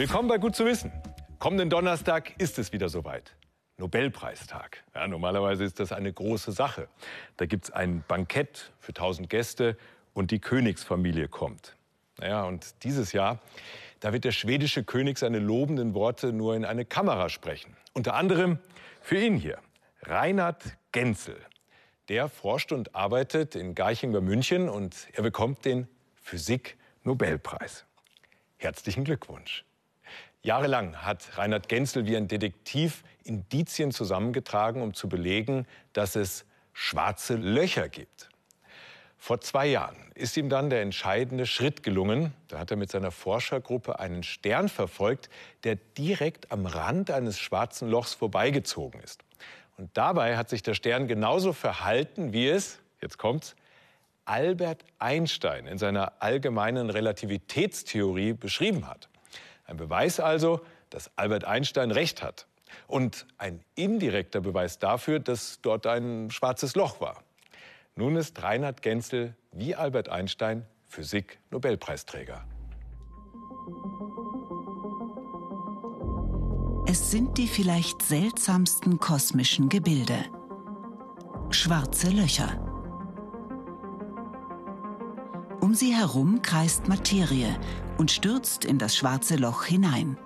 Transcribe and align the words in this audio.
Willkommen 0.00 0.28
bei 0.28 0.38
Gut 0.38 0.56
zu 0.56 0.64
wissen. 0.64 0.90
Kommenden 1.38 1.68
Donnerstag 1.68 2.32
ist 2.40 2.58
es 2.58 2.72
wieder 2.72 2.88
soweit. 2.88 3.36
Nobelpreistag. 3.76 4.82
Ja, 4.94 5.06
normalerweise 5.06 5.62
ist 5.62 5.78
das 5.78 5.92
eine 5.92 6.10
große 6.10 6.52
Sache. 6.52 6.88
Da 7.36 7.44
gibt 7.44 7.64
es 7.64 7.70
ein 7.70 8.02
Bankett 8.08 8.72
für 8.78 8.92
1000 8.92 9.28
Gäste 9.28 9.76
und 10.14 10.30
die 10.30 10.38
Königsfamilie 10.38 11.28
kommt. 11.28 11.76
Naja, 12.16 12.44
und 12.44 12.82
dieses 12.82 13.12
Jahr, 13.12 13.40
da 14.00 14.14
wird 14.14 14.24
der 14.24 14.32
schwedische 14.32 14.84
König 14.84 15.18
seine 15.18 15.38
lobenden 15.38 15.92
Worte 15.92 16.32
nur 16.32 16.56
in 16.56 16.64
eine 16.64 16.86
Kamera 16.86 17.28
sprechen. 17.28 17.76
Unter 17.92 18.14
anderem 18.14 18.58
für 19.02 19.18
ihn 19.18 19.36
hier, 19.36 19.58
Reinhard 20.04 20.78
Genzel. 20.92 21.36
Der 22.08 22.30
forscht 22.30 22.72
und 22.72 22.94
arbeitet 22.94 23.54
in 23.54 23.74
Garching 23.74 24.12
bei 24.12 24.22
München 24.22 24.70
und 24.70 25.08
er 25.12 25.22
bekommt 25.22 25.66
den 25.66 25.88
Physik-Nobelpreis. 26.22 27.84
Herzlichen 28.56 29.04
Glückwunsch. 29.04 29.66
Jahrelang 30.42 30.96
hat 30.96 31.36
Reinhard 31.36 31.68
Genzel 31.68 32.06
wie 32.06 32.16
ein 32.16 32.26
Detektiv 32.26 33.04
Indizien 33.24 33.92
zusammengetragen, 33.92 34.80
um 34.80 34.94
zu 34.94 35.08
belegen, 35.08 35.66
dass 35.92 36.16
es 36.16 36.46
schwarze 36.72 37.34
Löcher 37.34 37.88
gibt. 37.88 38.30
Vor 39.18 39.42
zwei 39.42 39.66
Jahren 39.66 40.10
ist 40.14 40.38
ihm 40.38 40.48
dann 40.48 40.70
der 40.70 40.80
entscheidende 40.80 41.44
Schritt 41.44 41.82
gelungen. 41.82 42.32
Da 42.48 42.58
hat 42.58 42.70
er 42.70 42.78
mit 42.78 42.90
seiner 42.90 43.10
Forschergruppe 43.10 43.98
einen 43.98 44.22
Stern 44.22 44.70
verfolgt, 44.70 45.28
der 45.64 45.76
direkt 45.76 46.50
am 46.50 46.64
Rand 46.64 47.10
eines 47.10 47.38
schwarzen 47.38 47.90
Lochs 47.90 48.14
vorbeigezogen 48.14 48.98
ist. 49.02 49.22
Und 49.76 49.90
dabei 49.92 50.38
hat 50.38 50.48
sich 50.48 50.62
der 50.62 50.72
Stern 50.72 51.06
genauso 51.06 51.52
verhalten, 51.52 52.32
wie 52.32 52.48
es, 52.48 52.78
jetzt 53.02 53.18
kommt's, 53.18 53.56
Albert 54.24 54.84
Einstein 54.98 55.66
in 55.66 55.76
seiner 55.76 56.22
allgemeinen 56.22 56.88
Relativitätstheorie 56.88 58.32
beschrieben 58.32 58.86
hat. 58.88 59.10
Ein 59.70 59.76
Beweis 59.76 60.18
also, 60.18 60.60
dass 60.90 61.16
Albert 61.16 61.44
Einstein 61.44 61.92
recht 61.92 62.22
hat. 62.24 62.48
Und 62.88 63.26
ein 63.38 63.60
indirekter 63.76 64.40
Beweis 64.40 64.80
dafür, 64.80 65.20
dass 65.20 65.60
dort 65.62 65.86
ein 65.86 66.30
schwarzes 66.30 66.74
Loch 66.74 67.00
war. 67.00 67.22
Nun 67.94 68.16
ist 68.16 68.42
Reinhard 68.42 68.82
Genzel 68.82 69.36
wie 69.52 69.76
Albert 69.76 70.08
Einstein 70.08 70.66
Physik-Nobelpreisträger. 70.88 72.44
Es 76.88 77.12
sind 77.12 77.38
die 77.38 77.46
vielleicht 77.46 78.02
seltsamsten 78.02 78.98
kosmischen 78.98 79.68
Gebilde. 79.68 80.24
Schwarze 81.50 82.10
Löcher. 82.10 82.69
Um 85.70 85.76
sie 85.76 85.94
herum 85.94 86.42
kreist 86.42 86.88
Materie 86.88 87.56
und 87.96 88.10
stürzt 88.10 88.64
in 88.64 88.78
das 88.78 88.96
schwarze 88.96 89.36
Loch 89.36 89.62
hinein. 89.62 90.16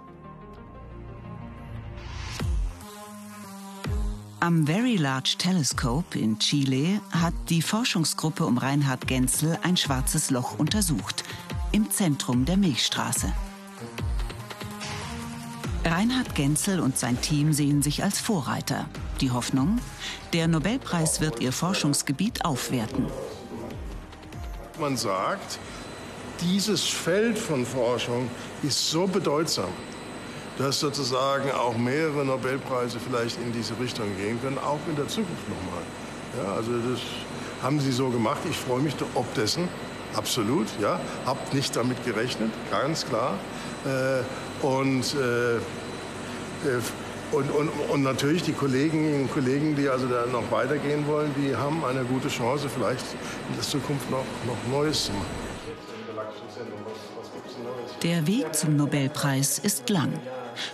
Am 4.41 4.67
Very 4.67 4.97
Large 4.97 5.35
Telescope 5.37 6.19
in 6.19 6.39
Chile 6.39 6.99
hat 7.11 7.35
die 7.51 7.61
Forschungsgruppe 7.61 8.47
um 8.47 8.57
Reinhard 8.57 9.07
Genzel 9.07 9.59
ein 9.63 9.77
schwarzes 9.77 10.31
Loch 10.31 10.59
untersucht, 10.59 11.25
im 11.73 11.91
Zentrum 11.91 12.47
der 12.47 12.57
Milchstraße. 12.57 13.31
Reinhard 15.85 16.35
Genzel 16.35 16.81
und 16.81 16.97
sein 16.97 17.21
Team 17.21 17.53
sehen 17.53 17.83
sich 17.83 18.03
als 18.03 18.19
Vorreiter. 18.19 18.89
Die 19.21 19.31
Hoffnung, 19.31 19.79
der 20.33 20.49
Nobelpreis 20.49 21.21
wird 21.21 21.41
ihr 21.41 21.53
Forschungsgebiet 21.53 22.47
aufwerten. 22.47 23.09
Man 24.79 24.97
sagt, 24.97 25.61
dieses 26.41 26.83
Feld 26.83 27.39
von 27.39 27.65
Forschung 27.65 28.29
ist 28.65 28.91
so 28.91 29.07
bedeutsam, 29.07 29.69
dass 30.59 30.81
sozusagen 30.81 31.53
auch 31.53 31.77
mehrere 31.77 32.25
Nobelpreise 32.25 32.99
vielleicht 32.99 33.41
in 33.41 33.53
diese 33.53 33.79
Richtung 33.79 34.07
gehen 34.17 34.41
können, 34.43 34.59
auch 34.59 34.81
in 34.89 34.97
der 34.97 35.07
Zukunft 35.07 35.49
nochmal. 35.49 35.83
Ja, 36.43 36.55
also 36.57 36.73
das 36.73 37.01
haben 37.63 37.79
sie 37.79 37.93
so 37.93 38.11
gemacht. 38.11 38.41
Ich 38.51 38.57
freue 38.57 38.81
mich 38.81 38.95
ob 39.15 39.33
dessen, 39.35 39.69
absolut. 40.17 40.67
Ja, 40.81 41.01
hab 41.25 41.55
nicht 41.55 41.77
damit 41.77 42.05
gerechnet, 42.05 42.51
ganz 42.71 43.07
klar. 43.07 43.35
Äh, 43.85 44.67
und 44.67 45.15
äh, 45.15 45.57
äh 45.57 45.61
und, 47.35 47.51
und, 47.51 47.69
und 47.91 48.03
natürlich 48.03 48.43
die 48.43 48.53
Kolleginnen 48.53 49.23
und 49.23 49.33
Kollegen, 49.33 49.75
die 49.77 49.89
also 49.89 50.07
da 50.07 50.27
noch 50.27 50.51
weitergehen 50.51 51.07
wollen, 51.07 51.35
die 51.37 51.55
haben 51.55 51.85
eine 51.85 52.05
gute 52.05 52.29
Chance, 52.29 52.69
vielleicht 52.69 53.05
in 53.49 53.55
der 53.57 53.65
Zukunft 53.65 54.11
noch, 54.11 54.25
noch 54.47 54.57
Neues 54.71 55.07
zu 55.07 55.13
machen. 55.13 55.27
Der 58.03 58.27
Weg 58.27 58.55
zum 58.55 58.77
Nobelpreis 58.77 59.59
ist 59.59 59.89
lang. 59.89 60.13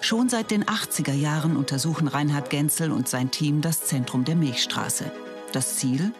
Schon 0.00 0.28
seit 0.28 0.50
den 0.50 0.64
80er 0.64 1.14
Jahren 1.14 1.56
untersuchen 1.56 2.08
Reinhard 2.08 2.50
Genzel 2.50 2.90
und 2.90 3.08
sein 3.08 3.30
Team 3.30 3.60
das 3.60 3.84
Zentrum 3.84 4.24
der 4.24 4.36
Milchstraße. 4.36 5.10
Das 5.52 5.76
Ziel? 5.76 6.12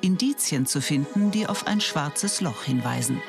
Indizien 0.00 0.66
zu 0.66 0.80
finden, 0.80 1.30
die 1.30 1.46
auf 1.46 1.66
ein 1.66 1.80
schwarzes 1.80 2.40
Loch 2.40 2.62
hinweisen. 2.62 3.20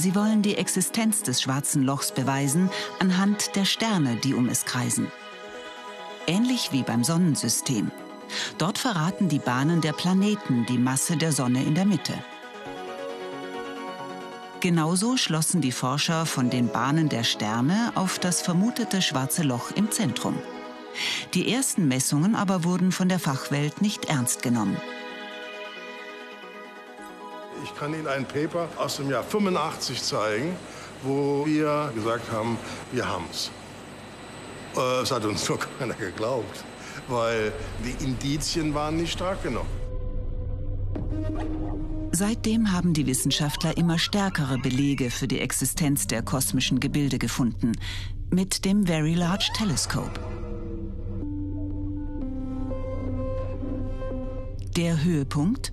Sie 0.00 0.14
wollen 0.14 0.40
die 0.40 0.56
Existenz 0.56 1.22
des 1.22 1.42
schwarzen 1.42 1.82
Lochs 1.82 2.12
beweisen 2.12 2.70
anhand 3.00 3.54
der 3.54 3.66
Sterne, 3.66 4.16
die 4.16 4.32
um 4.32 4.48
es 4.48 4.64
kreisen. 4.64 5.12
Ähnlich 6.26 6.72
wie 6.72 6.82
beim 6.82 7.04
Sonnensystem. 7.04 7.90
Dort 8.56 8.78
verraten 8.78 9.28
die 9.28 9.38
Bahnen 9.38 9.82
der 9.82 9.92
Planeten 9.92 10.64
die 10.64 10.78
Masse 10.78 11.18
der 11.18 11.32
Sonne 11.32 11.62
in 11.64 11.74
der 11.74 11.84
Mitte. 11.84 12.14
Genauso 14.60 15.18
schlossen 15.18 15.60
die 15.60 15.72
Forscher 15.72 16.24
von 16.24 16.48
den 16.48 16.68
Bahnen 16.68 17.10
der 17.10 17.24
Sterne 17.24 17.92
auf 17.94 18.18
das 18.18 18.40
vermutete 18.40 19.02
schwarze 19.02 19.42
Loch 19.42 19.70
im 19.72 19.90
Zentrum. 19.90 20.38
Die 21.34 21.52
ersten 21.52 21.88
Messungen 21.88 22.36
aber 22.36 22.64
wurden 22.64 22.90
von 22.90 23.10
der 23.10 23.18
Fachwelt 23.18 23.82
nicht 23.82 24.06
ernst 24.06 24.42
genommen. 24.42 24.78
Ich 27.62 27.74
kann 27.74 27.92
Ihnen 27.94 28.06
ein 28.06 28.26
Paper 28.26 28.68
aus 28.76 28.96
dem 28.96 29.10
Jahr 29.10 29.22
85 29.22 30.02
zeigen, 30.02 30.56
wo 31.02 31.44
wir 31.46 31.92
gesagt 31.94 32.30
haben, 32.32 32.58
wir 32.92 33.06
haben 33.06 33.26
es. 33.30 33.50
Äh, 34.76 35.02
es 35.02 35.10
hat 35.10 35.24
uns 35.24 35.48
nur 35.48 35.58
keiner 35.58 35.94
geglaubt, 35.94 36.64
weil 37.08 37.52
die 37.84 38.04
Indizien 38.04 38.74
waren 38.74 38.96
nicht 38.96 39.12
stark 39.12 39.42
genug. 39.42 39.66
Seitdem 42.12 42.72
haben 42.72 42.92
die 42.92 43.06
Wissenschaftler 43.06 43.76
immer 43.76 43.98
stärkere 43.98 44.58
Belege 44.58 45.10
für 45.10 45.28
die 45.28 45.40
Existenz 45.40 46.06
der 46.06 46.22
kosmischen 46.22 46.80
Gebilde 46.80 47.18
gefunden, 47.18 47.72
mit 48.30 48.64
dem 48.64 48.86
Very 48.86 49.14
Large 49.14 49.50
Telescope. 49.56 50.20
Der 54.76 55.02
Höhepunkt? 55.02 55.72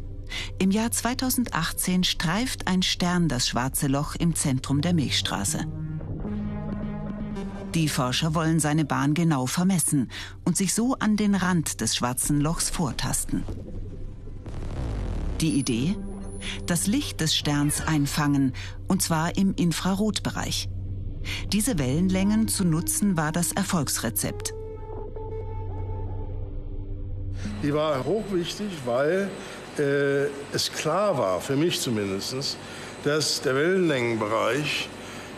Im 0.59 0.71
Jahr 0.71 0.91
2018 0.91 2.03
streift 2.03 2.67
ein 2.67 2.81
Stern 2.81 3.27
das 3.27 3.47
schwarze 3.47 3.87
Loch 3.87 4.15
im 4.15 4.35
Zentrum 4.35 4.81
der 4.81 4.93
Milchstraße. 4.93 5.65
Die 7.73 7.89
Forscher 7.89 8.33
wollen 8.33 8.59
seine 8.59 8.85
Bahn 8.85 9.13
genau 9.13 9.45
vermessen 9.45 10.09
und 10.45 10.57
sich 10.57 10.73
so 10.73 10.95
an 10.95 11.17
den 11.17 11.35
Rand 11.35 11.81
des 11.81 11.95
schwarzen 11.95 12.41
Lochs 12.41 12.69
vortasten. 12.69 13.43
Die 15.41 15.59
Idee? 15.59 15.95
Das 16.65 16.87
Licht 16.87 17.21
des 17.21 17.35
Sterns 17.35 17.81
einfangen, 17.81 18.53
und 18.87 19.01
zwar 19.01 19.37
im 19.37 19.53
Infrarotbereich. 19.53 20.69
Diese 21.51 21.77
Wellenlängen 21.77 22.47
zu 22.47 22.63
nutzen 22.63 23.17
war 23.17 23.31
das 23.31 23.51
Erfolgsrezept. 23.51 24.53
Die 27.63 27.73
war 27.73 28.03
hochwichtig, 28.03 28.71
weil 28.85 29.29
äh, 29.79 30.27
es 30.53 30.71
klar 30.71 31.17
war, 31.17 31.41
für 31.41 31.55
mich 31.55 31.79
zumindest, 31.79 32.57
dass 33.03 33.41
der 33.41 33.55
Wellenlängenbereich, 33.55 34.89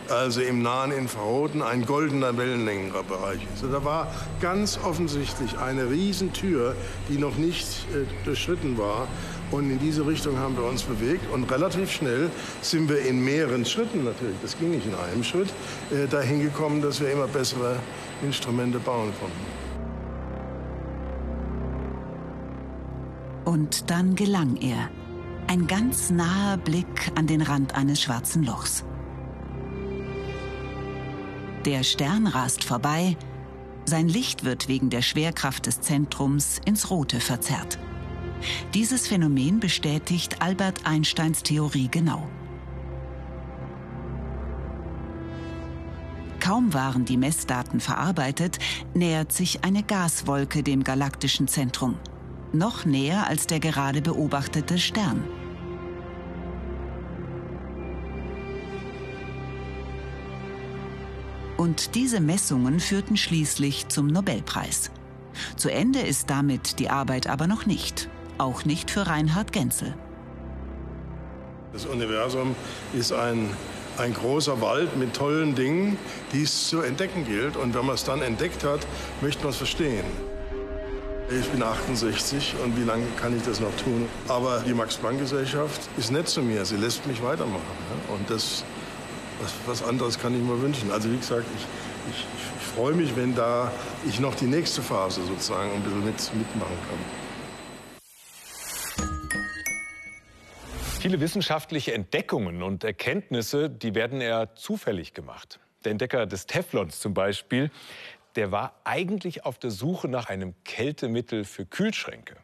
also 0.10 0.42
im 0.42 0.64
nahen 0.64 0.92
Infraroten, 0.92 1.62
ein 1.62 1.86
goldener 1.86 2.36
Wellenlängenbereich 2.36 3.40
ist. 3.54 3.64
Und 3.64 3.74
da 3.74 3.84
war 3.86 4.12
ganz 4.42 4.80
offensichtlich 4.84 5.58
eine 5.58 5.90
Riesentür, 5.90 6.76
die 7.10 7.18
noch 7.18 7.36
nicht 7.36 7.68
äh, 7.94 8.26
durchschritten 8.26 8.78
war. 8.78 9.08
Und 9.52 9.70
in 9.72 9.80
diese 9.80 10.06
Richtung 10.06 10.38
haben 10.38 10.58
wir 10.58 10.64
uns 10.64 10.84
bewegt. 10.84 11.32
Und 11.32 11.52
relativ 11.52 11.92
schnell 11.92 12.30
sind 12.62 12.90
wir 12.90 13.00
in 13.02 13.24
mehreren 13.24 13.66
Schritten 13.66 14.04
natürlich, 14.04 14.36
das 14.42 14.58
ging 14.58 14.72
nicht 14.72 14.86
in 14.86 14.96
einem 14.96 15.24
Schritt, 15.24 15.50
äh, 15.92 16.08
dahin 16.08 16.42
gekommen, 16.42 16.82
dass 16.82 17.02
wir 17.02 17.12
immer 17.12 17.28
bessere 17.28 17.78
Instrumente 18.24 18.80
bauen 18.80 19.12
konnten. 19.20 19.69
Und 23.50 23.90
dann 23.90 24.14
gelang 24.14 24.58
er. 24.58 24.92
Ein 25.48 25.66
ganz 25.66 26.12
naher 26.12 26.58
Blick 26.58 27.12
an 27.16 27.26
den 27.26 27.42
Rand 27.42 27.74
eines 27.74 28.00
schwarzen 28.00 28.44
Lochs. 28.44 28.86
Der 31.66 31.82
Stern 31.82 32.28
rast 32.28 32.64
vorbei, 32.64 33.18
sein 33.86 34.08
Licht 34.08 34.44
wird 34.46 34.68
wegen 34.68 34.92
der 34.92 35.02
Schwerkraft 35.02 35.66
des 35.66 35.82
Zentrums 35.82 36.62
ins 36.64 36.92
Rote 36.92 37.20
verzerrt. 37.20 37.80
Dieses 38.76 39.08
Phänomen 39.08 39.60
bestätigt 39.60 40.44
Albert 40.44 40.86
Einsteins 40.86 41.42
Theorie 41.42 41.88
genau. 41.90 42.30
Kaum 46.40 46.72
waren 46.76 47.06
die 47.06 47.18
Messdaten 47.18 47.80
verarbeitet, 47.80 48.60
nähert 48.94 49.32
sich 49.32 49.64
eine 49.64 49.82
Gaswolke 49.82 50.62
dem 50.62 50.84
galaktischen 50.84 51.48
Zentrum. 51.48 51.98
Noch 52.52 52.84
näher 52.84 53.28
als 53.28 53.46
der 53.46 53.60
gerade 53.60 54.02
beobachtete 54.02 54.80
Stern. 54.80 55.24
Und 61.58 61.94
diese 61.94 62.22
Messungen 62.22 62.80
führten 62.80 63.18
schließlich 63.18 63.90
zum 63.90 64.08
Nobelpreis. 64.08 64.90
Zu 65.58 65.70
Ende 65.70 66.00
ist 66.00 66.30
damit 66.30 66.80
die 66.80 66.90
Arbeit 66.90 67.28
aber 67.28 67.46
noch 67.46 67.68
nicht. 67.68 68.10
Auch 68.40 68.66
nicht 68.66 68.90
für 68.90 69.06
Reinhard 69.06 69.52
Genzel. 69.52 69.94
Das 71.72 71.86
Universum 71.86 72.56
ist 72.94 73.12
ein, 73.12 73.50
ein 73.98 74.14
großer 74.14 74.60
Wald 74.60 74.98
mit 74.98 75.14
tollen 75.14 75.54
Dingen, 75.54 75.98
die 76.34 76.44
es 76.44 76.70
zu 76.70 76.82
entdecken 76.82 77.26
gilt. 77.26 77.58
Und 77.58 77.76
wenn 77.76 77.86
man 77.86 77.96
es 77.96 78.06
dann 78.06 78.24
entdeckt 78.24 78.64
hat, 78.64 78.88
möchte 79.22 79.44
man 79.44 79.52
es 79.52 79.58
verstehen. 79.58 80.06
Ich 81.32 81.48
bin 81.50 81.62
68 81.62 82.56
und 82.64 82.76
wie 82.76 82.84
lange 82.84 83.06
kann 83.22 83.38
ich 83.38 83.44
das 83.44 83.60
noch 83.60 83.76
tun? 83.84 84.10
Aber 84.28 84.64
die 84.66 84.74
Max-Planck-Gesellschaft 84.74 85.80
ist 85.96 86.12
nett 86.12 86.28
zu 86.28 86.42
mir. 86.42 86.66
Sie 86.66 86.76
lässt 86.76 87.06
mich 87.06 87.22
weitermachen. 87.22 87.62
Und 88.08 88.28
das, 88.32 88.64
was, 89.40 89.54
was 89.68 89.88
anderes 89.88 90.18
kann 90.18 90.34
ich 90.34 90.42
mir 90.42 90.60
wünschen. 90.60 90.92
Also 90.92 91.12
wie 91.12 91.18
gesagt, 91.18 91.46
ich, 91.56 92.16
ich, 92.16 92.26
ich 92.26 92.66
freue 92.74 92.96
mich, 92.96 93.16
wenn 93.16 93.36
da 93.36 93.72
ich 94.08 94.20
noch 94.20 94.34
die 94.34 94.48
nächste 94.48 94.82
Phase 94.82 95.22
sozusagen 95.24 95.72
ein 95.72 95.84
bisschen 95.84 96.04
mit, 96.04 96.16
mitmachen 96.34 96.78
kann. 96.90 96.98
Viele 101.00 101.20
wissenschaftliche 101.20 101.94
Entdeckungen 101.94 102.64
und 102.64 102.84
Erkenntnisse, 102.84 103.70
die 103.70 103.94
werden 103.94 104.20
eher 104.20 104.56
zufällig 104.56 105.14
gemacht. 105.14 105.60
Der 105.86 105.92
Entdecker 105.92 106.26
des 106.26 106.48
Teflons 106.48 107.00
zum 107.00 107.14
Beispiel, 107.14 107.70
der 108.40 108.54
war 108.54 108.72
eigentlich 108.86 109.44
auf 109.44 109.60
der 109.60 109.70
Suche 109.70 110.08
nach 110.08 110.30
einem 110.30 110.54
Kältemittel 110.64 111.44
für 111.44 111.66
Kühlschränke. 111.66 112.38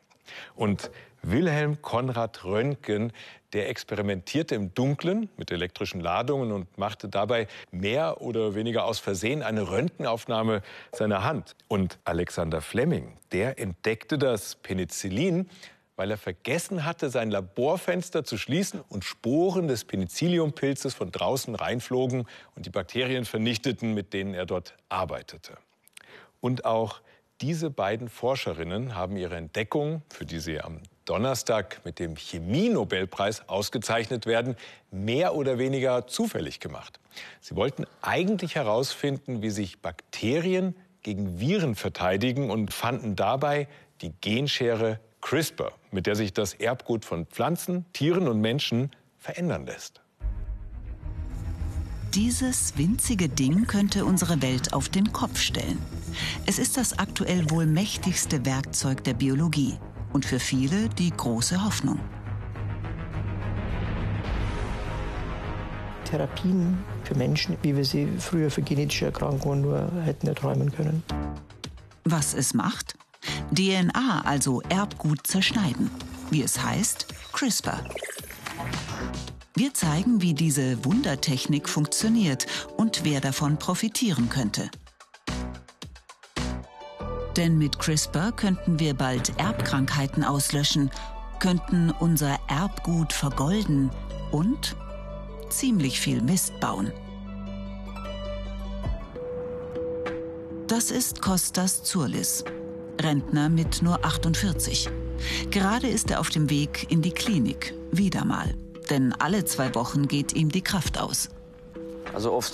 Und 0.53 0.91
Wilhelm 1.21 1.81
Konrad 1.81 2.43
Röntgen, 2.43 3.13
der 3.53 3.69
experimentierte 3.69 4.55
im 4.55 4.73
Dunkeln 4.73 5.29
mit 5.37 5.51
elektrischen 5.51 6.01
Ladungen 6.01 6.51
und 6.51 6.77
machte 6.77 7.07
dabei 7.07 7.47
mehr 7.71 8.19
oder 8.19 8.55
weniger 8.55 8.83
aus 8.83 8.99
Versehen 8.99 9.41
eine 9.41 9.69
Röntgenaufnahme 9.69 10.63
seiner 10.91 11.23
Hand. 11.23 11.55
Und 11.69 11.97
Alexander 12.03 12.59
Fleming, 12.59 13.17
der 13.31 13.57
entdeckte 13.57 14.17
das 14.17 14.55
Penicillin 14.55 15.49
weil 15.95 16.11
er 16.11 16.17
vergessen 16.17 16.85
hatte, 16.85 17.09
sein 17.09 17.31
Laborfenster 17.31 18.23
zu 18.23 18.37
schließen 18.37 18.81
und 18.89 19.05
Sporen 19.05 19.67
des 19.67 19.85
Penicilliumpilzes 19.85 20.93
von 20.93 21.11
draußen 21.11 21.55
reinflogen 21.55 22.27
und 22.55 22.65
die 22.65 22.69
Bakterien 22.69 23.25
vernichteten, 23.25 23.93
mit 23.93 24.13
denen 24.13 24.33
er 24.33 24.45
dort 24.45 24.75
arbeitete. 24.89 25.57
Und 26.45 26.63
auch 26.63 27.01
diese 27.41 27.71
beiden 27.71 28.07
Forscherinnen 28.07 28.93
haben 28.93 29.17
ihre 29.17 29.35
Entdeckung, 29.35 30.03
für 30.13 30.27
die 30.27 30.37
sie 30.37 30.61
am 30.61 30.79
Donnerstag 31.05 31.81
mit 31.85 31.97
dem 31.97 32.15
Chemie-Nobelpreis 32.15 33.49
ausgezeichnet 33.49 34.27
werden, 34.27 34.55
mehr 34.91 35.33
oder 35.33 35.57
weniger 35.57 36.05
zufällig 36.05 36.59
gemacht. 36.59 36.99
Sie 37.41 37.55
wollten 37.55 37.87
eigentlich 38.03 38.53
herausfinden, 38.53 39.41
wie 39.41 39.49
sich 39.49 39.81
Bakterien 39.81 40.75
gegen 41.01 41.39
Viren 41.39 41.73
verteidigen 41.73 42.51
und 42.51 42.71
fanden 42.71 43.15
dabei 43.15 43.67
die 44.01 44.13
Genschere 44.21 44.99
CRISPR, 45.21 45.71
mit 45.89 46.05
der 46.05 46.15
sich 46.15 46.31
das 46.31 46.53
Erbgut 46.53 47.05
von 47.05 47.25
Pflanzen, 47.25 47.91
Tieren 47.91 48.27
und 48.27 48.39
Menschen 48.39 48.91
verändern 49.17 49.65
lässt. 49.65 50.04
Dieses 52.15 52.77
winzige 52.77 53.27
Ding 53.27 53.67
könnte 53.67 54.05
unsere 54.05 54.41
Welt 54.41 54.71
auf 54.71 54.87
den 54.87 55.11
Kopf 55.11 55.37
stellen. 55.37 55.77
Es 56.45 56.59
ist 56.59 56.77
das 56.77 56.97
aktuell 56.97 57.49
wohl 57.49 57.65
mächtigste 57.65 58.45
Werkzeug 58.45 59.03
der 59.03 59.15
Biologie 59.15 59.77
und 60.13 60.23
für 60.25 60.39
viele 60.39 60.87
die 60.87 61.11
große 61.11 61.61
Hoffnung. 61.65 61.99
Therapien 66.05 66.77
für 67.03 67.15
Menschen, 67.15 67.57
wie 67.63 67.75
wir 67.75 67.83
sie 67.83 68.07
früher 68.17 68.49
für 68.49 68.61
genetische 68.61 69.07
Erkrankungen 69.07 69.63
nur 69.63 69.91
hätten 70.05 70.27
erträumen 70.27 70.71
können. 70.71 71.03
Was 72.05 72.33
es 72.33 72.53
macht? 72.53 72.95
DNA, 73.53 74.21
also 74.23 74.61
Erbgut, 74.69 75.27
zerschneiden. 75.27 75.91
Wie 76.31 76.43
es 76.43 76.63
heißt, 76.63 77.07
CRISPR. 77.33 77.83
Wir 79.57 79.73
zeigen, 79.73 80.21
wie 80.21 80.33
diese 80.33 80.83
Wundertechnik 80.83 81.69
funktioniert 81.69 82.45
und 82.75 83.05
wer 83.05 83.21
davon 83.21 83.57
profitieren 83.57 84.27
könnte. 84.27 84.69
Denn 87.37 87.57
mit 87.57 87.79
CRISPR 87.79 88.33
könnten 88.33 88.79
wir 88.79 88.93
bald 88.93 89.39
Erbkrankheiten 89.39 90.25
auslöschen, 90.25 90.91
könnten 91.39 91.89
unser 91.91 92.37
Erbgut 92.49 93.13
vergolden 93.13 93.91
und 94.31 94.75
ziemlich 95.49 96.01
viel 96.01 96.21
Mist 96.21 96.59
bauen. 96.59 96.91
Das 100.67 100.91
ist 100.91 101.21
Kostas 101.21 101.83
Zurlis. 101.83 102.43
Rentner 102.99 103.47
mit 103.47 103.81
nur 103.81 104.03
48. 104.03 104.89
Gerade 105.49 105.87
ist 105.87 106.11
er 106.11 106.19
auf 106.19 106.29
dem 106.29 106.49
Weg 106.49 106.87
in 106.89 107.01
die 107.01 107.11
Klinik, 107.11 107.73
wieder 107.91 108.25
mal. 108.25 108.53
Denn 108.89 109.13
alle 109.19 109.45
zwei 109.45 109.73
Wochen 109.75 110.07
geht 110.07 110.33
ihm 110.33 110.49
die 110.49 110.61
Kraft 110.61 110.99
aus. 110.99 111.29
Also 112.13 112.31
oft 112.31 112.53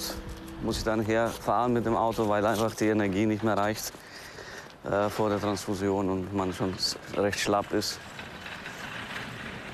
muss 0.63 0.78
ich 0.78 0.83
dann 0.83 1.01
herfahren 1.01 1.74
mit 1.74 1.86
dem 1.86 1.95
Auto, 1.95 2.28
weil 2.30 2.45
einfach 2.45 2.74
die 2.75 2.88
Energie 2.88 3.25
nicht 3.25 3.44
mehr 3.44 3.57
reicht 3.57 3.92
äh, 4.83 5.10
vor 5.10 5.30
der 5.30 5.39
Transfusion 5.39 6.10
und 6.10 6.33
man 6.33 6.54
schon 6.54 6.74
recht 7.16 7.39
schlapp 7.39 7.72
ist. 7.74 8.00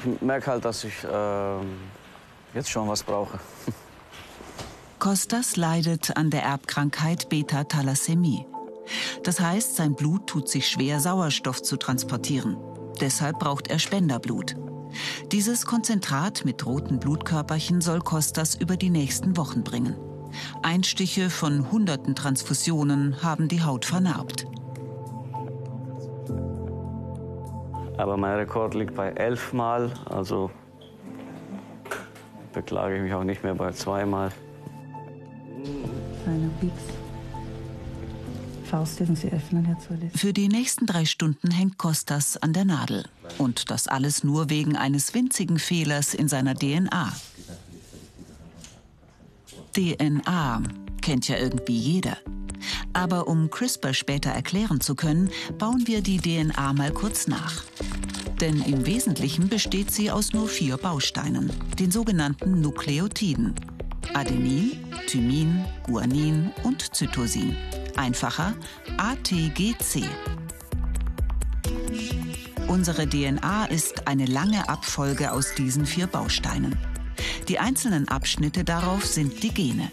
Ich 0.05 0.21
merke 0.21 0.51
halt, 0.51 0.65
dass 0.65 0.83
ich 0.83 1.03
äh, 1.03 1.57
jetzt 2.53 2.69
schon 2.69 2.87
was 2.87 3.03
brauche. 3.03 3.39
Kostas 4.99 5.57
leidet 5.57 6.17
an 6.17 6.29
der 6.29 6.43
Erbkrankheit 6.43 7.29
Beta-Thalassämie. 7.29 8.45
Das 9.23 9.39
heißt, 9.39 9.75
sein 9.75 9.95
Blut 9.95 10.27
tut 10.27 10.49
sich 10.49 10.67
schwer, 10.67 10.99
Sauerstoff 10.99 11.61
zu 11.61 11.77
transportieren. 11.77 12.57
Deshalb 12.99 13.39
braucht 13.39 13.67
er 13.67 13.79
Spenderblut. 13.79 14.55
Dieses 15.31 15.65
Konzentrat 15.65 16.45
mit 16.45 16.65
roten 16.65 16.99
Blutkörperchen 16.99 17.81
soll 17.81 17.99
Kostas 17.99 18.55
über 18.55 18.77
die 18.77 18.89
nächsten 18.89 19.37
Wochen 19.37 19.63
bringen. 19.63 19.95
Einstiche 20.61 21.29
von 21.29 21.71
hunderten 21.71 22.15
Transfusionen 22.15 23.23
haben 23.23 23.47
die 23.47 23.63
Haut 23.63 23.85
vernarbt. 23.85 24.45
Aber 27.97 28.15
mein 28.17 28.35
Rekord 28.35 28.75
liegt 28.75 28.93
bei 28.95 29.09
elf 29.09 29.53
Mal, 29.53 29.91
also 30.05 30.51
beklage 32.53 32.97
ich 32.97 33.01
mich 33.01 33.13
auch 33.13 33.23
nicht 33.23 33.43
mehr 33.43 33.55
bei 33.55 33.71
zweimal. 33.71 34.31
Kleiner 36.23 36.49
Pieks. 36.59 37.06
Faust 38.67 38.99
dürfen 38.99 39.15
Sie 39.15 39.31
öffnen, 39.31 39.65
Herr 39.65 39.79
Zullis. 39.79 40.11
Für 40.15 40.33
die 40.33 40.49
nächsten 40.49 40.85
drei 40.85 41.05
Stunden 41.05 41.51
hängt 41.51 41.77
Kostas 41.77 42.37
an 42.37 42.53
der 42.53 42.65
Nadel. 42.65 43.05
Und 43.37 43.71
das 43.71 43.87
alles 43.87 44.23
nur 44.23 44.49
wegen 44.49 44.75
eines 44.75 45.13
winzigen 45.13 45.57
Fehlers 45.57 46.13
in 46.13 46.27
seiner 46.27 46.53
DNA. 46.53 47.13
DNA 49.73 50.63
kennt 51.01 51.27
ja 51.27 51.37
irgendwie 51.37 51.77
jeder. 51.77 52.17
Aber 52.93 53.27
um 53.27 53.49
CRISPR 53.49 53.93
später 53.93 54.31
erklären 54.31 54.81
zu 54.81 54.95
können, 54.95 55.29
bauen 55.57 55.87
wir 55.87 56.01
die 56.01 56.17
DNA 56.17 56.73
mal 56.73 56.91
kurz 56.91 57.27
nach. 57.27 57.63
Denn 58.41 58.61
im 58.63 58.85
Wesentlichen 58.85 59.47
besteht 59.47 59.91
sie 59.91 60.11
aus 60.11 60.33
nur 60.33 60.47
vier 60.47 60.77
Bausteinen, 60.77 61.51
den 61.79 61.91
sogenannten 61.91 62.61
Nukleotiden. 62.61 63.55
Adenin, 64.13 64.71
Thymin, 65.07 65.65
Guanin 65.83 66.51
und 66.63 66.95
Zytosin 66.95 67.55
einfacher 67.97 68.53
ATGC. 68.97 70.03
Unsere 72.67 73.07
DNA 73.07 73.65
ist 73.65 74.07
eine 74.07 74.25
lange 74.25 74.67
Abfolge 74.69 75.31
aus 75.31 75.53
diesen 75.55 75.85
vier 75.85 76.07
Bausteinen. 76.07 76.77
Die 77.47 77.59
einzelnen 77.59 78.07
Abschnitte 78.07 78.63
darauf 78.63 79.05
sind 79.05 79.41
die 79.41 79.53
Gene. 79.53 79.91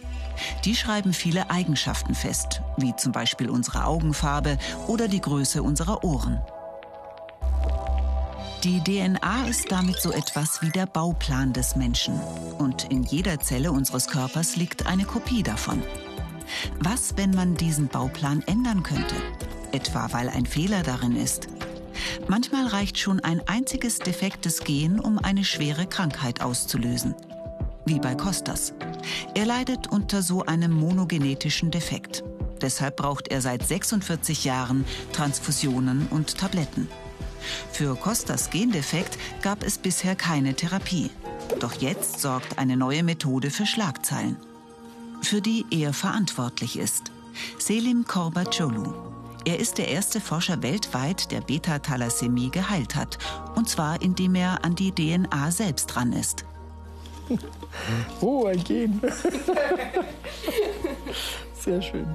Die 0.64 0.74
schreiben 0.74 1.12
viele 1.12 1.50
Eigenschaften 1.50 2.14
fest, 2.14 2.62
wie 2.76 2.94
zum 2.96 3.12
Beispiel 3.12 3.48
unsere 3.48 3.84
Augenfarbe 3.84 4.58
oder 4.88 5.06
die 5.08 5.20
Größe 5.20 5.62
unserer 5.62 6.02
Ohren. 6.02 6.40
Die 8.64 8.82
DNA 8.82 9.46
ist 9.46 9.70
damit 9.70 10.00
so 10.00 10.10
etwas 10.10 10.62
wie 10.62 10.70
der 10.70 10.86
Bauplan 10.86 11.52
des 11.52 11.76
Menschen. 11.76 12.18
Und 12.58 12.84
in 12.90 13.02
jeder 13.02 13.38
Zelle 13.38 13.70
unseres 13.70 14.08
Körpers 14.08 14.56
liegt 14.56 14.86
eine 14.86 15.04
Kopie 15.04 15.42
davon. 15.42 15.82
Was, 16.80 17.16
wenn 17.16 17.30
man 17.30 17.54
diesen 17.56 17.88
Bauplan 17.88 18.42
ändern 18.46 18.82
könnte? 18.82 19.14
Etwa 19.72 20.12
weil 20.12 20.28
ein 20.28 20.46
Fehler 20.46 20.82
darin 20.82 21.16
ist. 21.16 21.48
Manchmal 22.28 22.66
reicht 22.66 22.98
schon 22.98 23.20
ein 23.20 23.40
einziges 23.46 23.98
defektes 23.98 24.60
Gen, 24.60 25.00
um 25.00 25.18
eine 25.18 25.44
schwere 25.44 25.86
Krankheit 25.86 26.42
auszulösen. 26.42 27.14
wie 27.86 27.98
bei 27.98 28.14
Costas. 28.14 28.72
Er 29.34 29.46
leidet 29.46 29.92
unter 29.92 30.22
so 30.22 30.42
einem 30.44 30.72
monogenetischen 30.72 31.70
Defekt. 31.70 32.24
Deshalb 32.62 32.96
braucht 32.96 33.28
er 33.28 33.40
seit 33.40 33.66
46 33.66 34.44
Jahren 34.44 34.84
Transfusionen 35.12 36.06
und 36.10 36.38
Tabletten. 36.38 36.88
Für 37.72 37.94
Costas 37.94 38.48
Gendefekt 38.48 39.18
gab 39.42 39.62
es 39.62 39.76
bisher 39.76 40.16
keine 40.16 40.54
Therapie. 40.54 41.10
Doch 41.60 41.74
jetzt 41.74 42.20
sorgt 42.20 42.58
eine 42.58 42.76
neue 42.76 43.02
Methode 43.02 43.50
für 43.50 43.66
Schlagzeilen, 43.66 44.38
für 45.24 45.40
die 45.40 45.64
er 45.70 45.92
verantwortlich 45.92 46.78
ist. 46.78 47.10
Selim 47.58 48.06
Korbacoglu. 48.06 48.92
Er 49.44 49.58
ist 49.58 49.78
der 49.78 49.88
erste 49.88 50.20
Forscher 50.20 50.62
weltweit, 50.62 51.30
der 51.30 51.40
Beta-Thalassämie 51.40 52.50
geheilt 52.50 52.94
hat. 52.94 53.18
Und 53.54 53.68
zwar, 53.68 54.00
indem 54.00 54.36
er 54.36 54.64
an 54.64 54.74
die 54.74 54.92
DNA 54.92 55.50
selbst 55.50 55.86
dran 55.86 56.12
ist. 56.12 56.44
Oh, 58.20 58.46
ein 58.46 58.62
Gen. 58.62 59.00
Sehr 61.58 61.82
schön. 61.82 62.06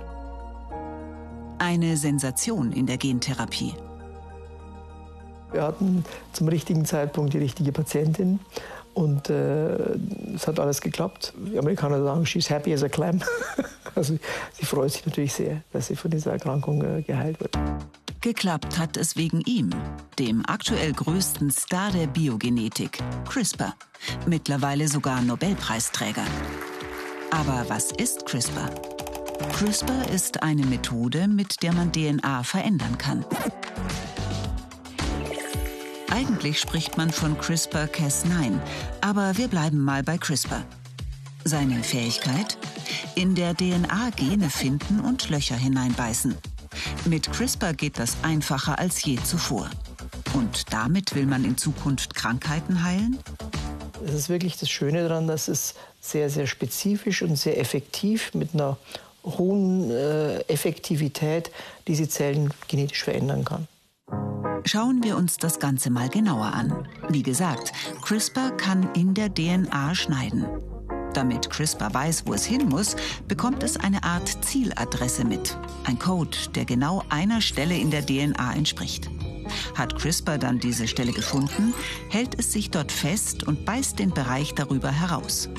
Eine 1.58 1.98
Sensation 1.98 2.72
in 2.72 2.86
der 2.86 2.98
Gentherapie. 2.98 3.74
Wir 5.52 5.64
hatten 5.64 6.06
zum 6.32 6.48
richtigen 6.48 6.86
Zeitpunkt 6.86 7.34
die 7.34 7.40
richtige 7.40 7.72
Patientin 7.72 8.40
und 9.00 9.30
äh, 9.30 9.96
es 10.36 10.46
hat 10.46 10.60
alles 10.60 10.82
geklappt. 10.82 11.34
Die 11.38 11.58
Amerikaner 11.58 12.04
sagen, 12.04 12.26
she's 12.26 12.50
happy 12.50 12.74
as 12.74 12.84
a 12.84 12.90
clam. 12.90 13.22
also 13.96 14.20
sie 14.54 14.66
freut 14.66 14.92
sich 14.92 15.06
natürlich 15.06 15.34
sehr, 15.34 15.64
dass 15.72 15.88
sie 15.88 15.96
von 15.96 16.12
dieser 16.12 16.34
Erkrankung 16.34 16.84
äh, 16.84 17.02
geheilt 17.02 17.40
wird. 17.40 17.58
Geklappt 18.20 18.78
hat 18.78 18.98
es 18.98 19.16
wegen 19.16 19.40
ihm, 19.46 19.70
dem 20.20 20.44
aktuell 20.46 20.92
größten 20.92 21.50
Star 21.52 21.92
der 21.92 22.08
Biogenetik, 22.08 23.00
CRISPR, 23.30 23.74
mittlerweile 24.26 24.90
sogar 24.90 25.22
Nobelpreisträger. 25.22 26.26
Aber 27.32 27.66
was 27.70 27.94
ist 27.94 28.26
CRISPR? 28.26 28.70
CRISPR 29.54 30.12
ist 30.14 30.44
eine 30.44 30.66
Methode, 30.66 31.30
mit 31.30 31.64
der 31.64 31.74
man 31.74 31.94
DNA 31.94 32.44
verändern 32.44 32.98
kann. 32.98 33.24
Eigentlich 36.20 36.60
spricht 36.60 36.98
man 36.98 37.12
von 37.12 37.38
CRISPR-Cas9, 37.38 38.60
aber 39.00 39.38
wir 39.38 39.48
bleiben 39.48 39.82
mal 39.82 40.04
bei 40.04 40.18
CRISPR. 40.18 40.66
Seine 41.46 41.82
Fähigkeit? 41.82 42.58
In 43.16 43.36
der 43.36 43.56
DNA 43.56 44.10
Gene 44.18 44.50
finden 44.50 45.00
und 45.00 45.30
Löcher 45.30 45.56
hineinbeißen. 45.56 46.36
Mit 47.06 47.32
CRISPR 47.32 47.74
geht 47.74 48.00
das 48.00 48.18
einfacher 48.22 48.80
als 48.80 49.02
je 49.02 49.18
zuvor. 49.24 49.70
Und 50.34 50.74
damit 50.74 51.16
will 51.16 51.26
man 51.26 51.46
in 51.46 51.56
Zukunft 51.56 52.16
Krankheiten 52.16 52.84
heilen? 52.84 53.18
Es 54.06 54.14
ist 54.14 54.28
wirklich 54.28 54.58
das 54.58 54.70
Schöne 54.70 55.08
daran, 55.08 55.26
dass 55.26 55.48
es 55.48 55.76
sehr, 56.02 56.30
sehr 56.30 56.48
spezifisch 56.48 57.22
und 57.22 57.38
sehr 57.38 57.58
effektiv 57.58 58.34
mit 58.34 58.54
einer 58.54 58.76
hohen 59.24 59.90
äh, 59.90 60.40
Effektivität 60.50 61.50
diese 61.88 62.10
Zellen 62.10 62.54
genetisch 62.68 63.06
verändern 63.06 63.46
kann. 63.46 63.70
Schauen 64.66 65.04
wir 65.04 65.18
uns 65.18 65.38
das 65.38 65.60
Ganze 65.60 65.90
mal 65.90 66.10
genauer 66.10 66.54
an. 66.54 66.88
Wie 67.10 67.24
gesagt, 67.24 67.72
CRISPR 68.02 68.52
kann 68.52 68.94
in 68.94 69.14
der 69.14 69.34
DNA 69.34 69.96
schneiden. 69.96 70.46
Damit 71.14 71.50
CRISPR 71.50 71.94
weiß, 71.94 72.24
wo 72.26 72.34
es 72.34 72.46
hin 72.46 72.70
muss, 72.70 72.96
bekommt 73.28 73.64
es 73.64 73.78
eine 73.78 74.04
Art 74.04 74.44
Zieladresse 74.44 75.26
mit. 75.26 75.58
Ein 75.86 75.98
Code, 75.98 76.38
der 76.56 76.66
genau 76.66 77.04
einer 77.10 77.42
Stelle 77.42 77.78
in 77.78 77.90
der 77.90 78.06
DNA 78.06 78.54
entspricht. 78.54 79.10
Hat 79.76 79.96
CRISPR 79.98 80.38
dann 80.38 80.60
diese 80.60 80.88
Stelle 80.88 81.14
gefunden, 81.14 81.74
hält 82.10 82.38
es 82.38 82.52
sich 82.52 82.70
dort 82.70 82.92
fest 82.92 83.48
und 83.48 83.66
beißt 83.66 83.98
den 83.98 84.12
Bereich 84.12 84.54
darüber 84.54 84.92
heraus. 84.92 85.50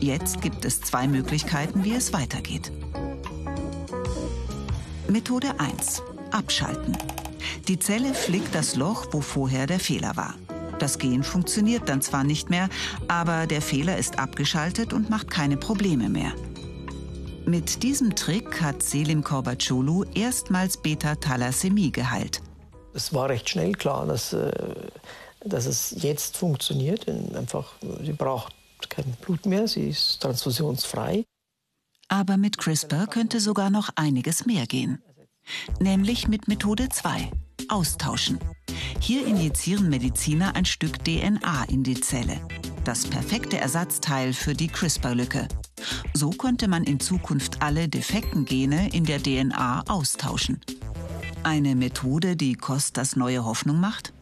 Jetzt 0.00 0.40
gibt 0.40 0.64
es 0.64 0.80
zwei 0.80 1.06
Möglichkeiten, 1.06 1.84
wie 1.84 1.94
es 1.94 2.12
weitergeht. 2.12 2.72
Methode 5.08 5.58
1. 5.60 6.02
Abschalten. 6.32 6.96
Die 7.68 7.78
Zelle 7.78 8.14
flickt 8.14 8.54
das 8.54 8.76
Loch, 8.76 9.06
wo 9.12 9.20
vorher 9.20 9.66
der 9.66 9.80
Fehler 9.80 10.16
war. 10.16 10.34
Das 10.78 10.98
Gen 10.98 11.22
funktioniert 11.22 11.88
dann 11.88 12.02
zwar 12.02 12.24
nicht 12.24 12.50
mehr, 12.50 12.68
aber 13.08 13.46
der 13.46 13.62
Fehler 13.62 13.96
ist 13.96 14.18
abgeschaltet 14.18 14.92
und 14.92 15.08
macht 15.08 15.30
keine 15.30 15.56
Probleme 15.56 16.08
mehr. 16.08 16.32
Mit 17.46 17.82
diesem 17.82 18.14
Trick 18.16 18.60
hat 18.60 18.82
Selim 18.82 19.22
Korbacoglu 19.22 20.04
erstmals 20.14 20.76
Beta-Thalassämie 20.76 21.92
geheilt. 21.92 22.42
Es 22.92 23.14
war 23.14 23.28
recht 23.28 23.48
schnell 23.48 23.72
klar, 23.72 24.04
dass, 24.06 24.32
äh, 24.32 24.50
dass 25.44 25.66
es 25.66 25.94
jetzt 26.02 26.36
funktioniert. 26.36 27.06
Einfach, 27.08 27.74
sie 28.02 28.12
braucht 28.12 28.52
kein 28.88 29.04
Blut 29.22 29.46
mehr, 29.46 29.68
sie 29.68 29.90
ist 29.90 30.20
transfusionsfrei. 30.20 31.24
Aber 32.08 32.36
mit 32.36 32.58
CRISPR 32.58 33.06
könnte 33.06 33.40
sogar 33.40 33.70
noch 33.70 33.90
einiges 33.96 34.46
mehr 34.46 34.66
gehen. 34.66 35.02
Nämlich 35.80 36.28
mit 36.28 36.48
Methode 36.48 36.88
2, 36.88 37.30
austauschen. 37.68 38.38
Hier 39.00 39.26
injizieren 39.26 39.88
Mediziner 39.88 40.56
ein 40.56 40.64
Stück 40.64 41.04
DNA 41.04 41.64
in 41.68 41.82
die 41.82 42.00
Zelle. 42.00 42.40
Das 42.84 43.06
perfekte 43.06 43.58
Ersatzteil 43.58 44.32
für 44.32 44.54
die 44.54 44.68
CRISPR-Lücke. 44.68 45.48
So 46.14 46.30
könnte 46.30 46.68
man 46.68 46.84
in 46.84 47.00
Zukunft 47.00 47.62
alle 47.62 47.88
defekten 47.88 48.44
Gene 48.44 48.88
in 48.92 49.04
der 49.04 49.22
DNA 49.22 49.84
austauschen. 49.88 50.60
Eine 51.42 51.74
Methode, 51.76 52.36
die 52.36 52.54
Kostas 52.54 53.16
neue 53.16 53.44
Hoffnung 53.44 53.80
macht? 53.80 54.12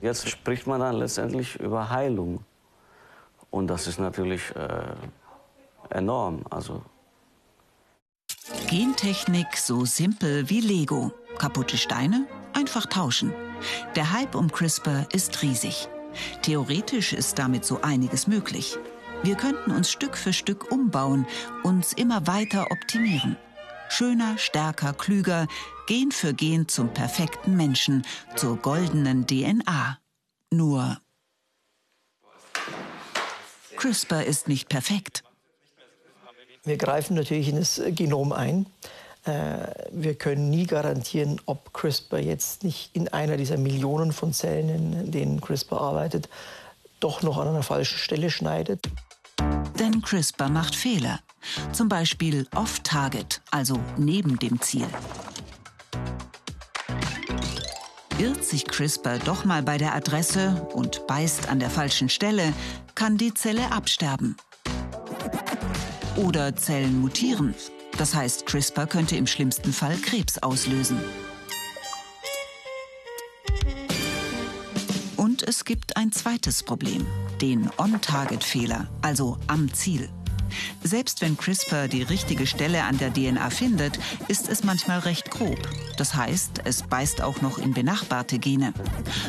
Jetzt 0.00 0.28
spricht 0.28 0.66
man 0.66 0.80
dann 0.80 0.96
letztendlich 0.96 1.56
über 1.56 1.90
Heilung. 1.90 2.44
Und 3.50 3.66
das 3.66 3.86
ist 3.86 3.98
natürlich 3.98 4.54
äh, 4.54 4.94
enorm. 5.90 6.44
Also 6.48 6.82
Gentechnik 8.68 9.56
so 9.56 9.84
simpel 9.84 10.48
wie 10.50 10.60
Lego. 10.60 11.12
Kaputte 11.38 11.78
Steine? 11.78 12.26
Einfach 12.52 12.86
tauschen. 12.86 13.32
Der 13.94 14.12
Hype 14.12 14.34
um 14.34 14.50
CRISPR 14.50 15.06
ist 15.12 15.42
riesig. 15.42 15.88
Theoretisch 16.42 17.12
ist 17.12 17.38
damit 17.38 17.64
so 17.64 17.80
einiges 17.82 18.26
möglich. 18.26 18.76
Wir 19.22 19.36
könnten 19.36 19.70
uns 19.70 19.90
Stück 19.90 20.16
für 20.16 20.32
Stück 20.32 20.72
umbauen, 20.72 21.26
uns 21.62 21.92
immer 21.92 22.26
weiter 22.26 22.70
optimieren. 22.70 23.36
Schöner, 23.88 24.38
stärker, 24.38 24.94
klüger, 24.94 25.46
Gen 25.86 26.10
für 26.10 26.34
Gen 26.34 26.68
zum 26.68 26.92
perfekten 26.92 27.56
Menschen, 27.56 28.04
zur 28.36 28.56
goldenen 28.56 29.26
DNA. 29.26 29.98
Nur 30.52 31.00
CRISPR 33.76 34.24
ist 34.24 34.48
nicht 34.48 34.68
perfekt. 34.68 35.22
Wir 36.64 36.76
greifen 36.76 37.14
natürlich 37.16 37.48
in 37.48 37.56
das 37.56 37.80
Genom 37.88 38.32
ein. 38.32 38.66
Äh, 39.24 39.66
wir 39.92 40.14
können 40.14 40.50
nie 40.50 40.66
garantieren, 40.66 41.40
ob 41.46 41.72
CRISPR 41.72 42.18
jetzt 42.18 42.64
nicht 42.64 42.94
in 42.94 43.08
einer 43.08 43.36
dieser 43.36 43.56
Millionen 43.56 44.12
von 44.12 44.32
Zellen, 44.32 44.68
in 44.68 45.10
denen 45.10 45.40
CRISPR 45.40 45.80
arbeitet, 45.80 46.28
doch 47.00 47.22
noch 47.22 47.38
an 47.38 47.48
einer 47.48 47.62
falschen 47.62 47.98
Stelle 47.98 48.30
schneidet. 48.30 48.86
Denn 49.78 50.02
CRISPR 50.02 50.48
macht 50.50 50.74
Fehler. 50.74 51.20
Zum 51.72 51.88
Beispiel 51.88 52.46
off-target, 52.54 53.40
also 53.50 53.78
neben 53.96 54.38
dem 54.38 54.60
Ziel. 54.60 54.86
Irrt 58.18 58.44
sich 58.44 58.66
CRISPR 58.66 59.18
doch 59.18 59.46
mal 59.46 59.62
bei 59.62 59.78
der 59.78 59.94
Adresse 59.94 60.68
und 60.74 61.06
beißt 61.06 61.48
an 61.48 61.58
der 61.58 61.70
falschen 61.70 62.10
Stelle, 62.10 62.52
kann 62.94 63.16
die 63.16 63.32
Zelle 63.32 63.72
absterben. 63.72 64.36
Oder 66.20 66.54
Zellen 66.54 67.00
mutieren. 67.00 67.54
Das 67.96 68.14
heißt, 68.14 68.44
CRISPR 68.44 68.86
könnte 68.86 69.16
im 69.16 69.26
schlimmsten 69.26 69.72
Fall 69.72 69.96
Krebs 69.96 70.36
auslösen. 70.38 70.98
Und 75.16 75.42
es 75.42 75.64
gibt 75.64 75.96
ein 75.96 76.12
zweites 76.12 76.62
Problem, 76.62 77.06
den 77.40 77.70
On-Target-Fehler, 77.78 78.88
also 79.00 79.38
am 79.46 79.72
Ziel. 79.72 80.10
Selbst 80.82 81.22
wenn 81.22 81.38
CRISPR 81.38 81.88
die 81.88 82.02
richtige 82.02 82.46
Stelle 82.46 82.84
an 82.84 82.98
der 82.98 83.12
DNA 83.14 83.48
findet, 83.48 83.98
ist 84.28 84.48
es 84.48 84.62
manchmal 84.62 84.98
recht 84.98 85.30
grob. 85.30 85.58
Das 85.96 86.14
heißt, 86.14 86.62
es 86.64 86.82
beißt 86.82 87.22
auch 87.22 87.40
noch 87.40 87.56
in 87.56 87.72
benachbarte 87.72 88.38
Gene. 88.38 88.74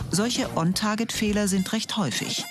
Solche 0.10 0.58
On-Target-Fehler 0.58 1.48
sind 1.48 1.72
recht 1.72 1.96
häufig. 1.96 2.44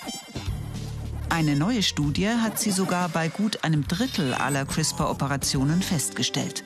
Eine 1.31 1.55
neue 1.55 1.81
Studie 1.81 2.27
hat 2.27 2.59
sie 2.59 2.71
sogar 2.71 3.07
bei 3.07 3.29
gut 3.29 3.63
einem 3.63 3.87
Drittel 3.87 4.33
aller 4.33 4.65
CRISPR-Operationen 4.65 5.81
festgestellt. 5.81 6.65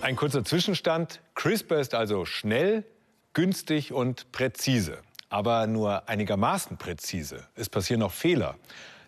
Ein 0.00 0.14
kurzer 0.14 0.44
Zwischenstand. 0.44 1.20
CRISPR 1.34 1.80
ist 1.80 1.94
also 1.94 2.24
schnell, 2.24 2.84
günstig 3.32 3.92
und 3.92 4.30
präzise. 4.30 4.98
Aber 5.30 5.66
nur 5.66 6.08
einigermaßen 6.08 6.76
präzise. 6.76 7.48
Es 7.56 7.68
passieren 7.68 7.98
noch 7.98 8.12
Fehler. 8.12 8.54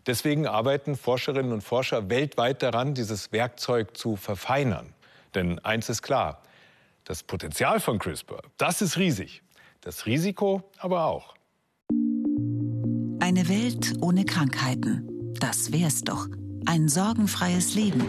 Deswegen 0.09 0.49
arbeiten 0.49 0.97
Forscherinnen 0.97 1.53
und 1.53 1.61
Forscher 1.61 2.11
weltweit 2.11 2.65
daran, 2.65 2.95
dieses 2.95 3.31
Werkzeug 3.31 3.97
zu 3.97 4.17
verfeinern. 4.17 4.93
Denn 5.37 5.61
eins 5.61 5.89
ist 5.89 6.03
klar, 6.03 6.43
das 7.05 7.23
Potenzial 7.23 7.79
von 7.79 8.01
CRISPR, 8.01 8.43
das 8.59 8.83
ist 8.83 8.97
riesig. 8.97 9.45
Das 9.83 10.05
Risiko 10.05 10.65
aber 10.79 11.05
auch. 11.05 11.34
Eine 13.21 13.49
Welt 13.49 13.95
ohne 14.01 14.25
Krankheiten. 14.25 15.09
Das 15.41 15.73
wär's 15.73 16.03
doch. 16.03 16.29
Ein 16.67 16.89
sorgenfreies 16.89 17.75
Leben. 17.75 18.05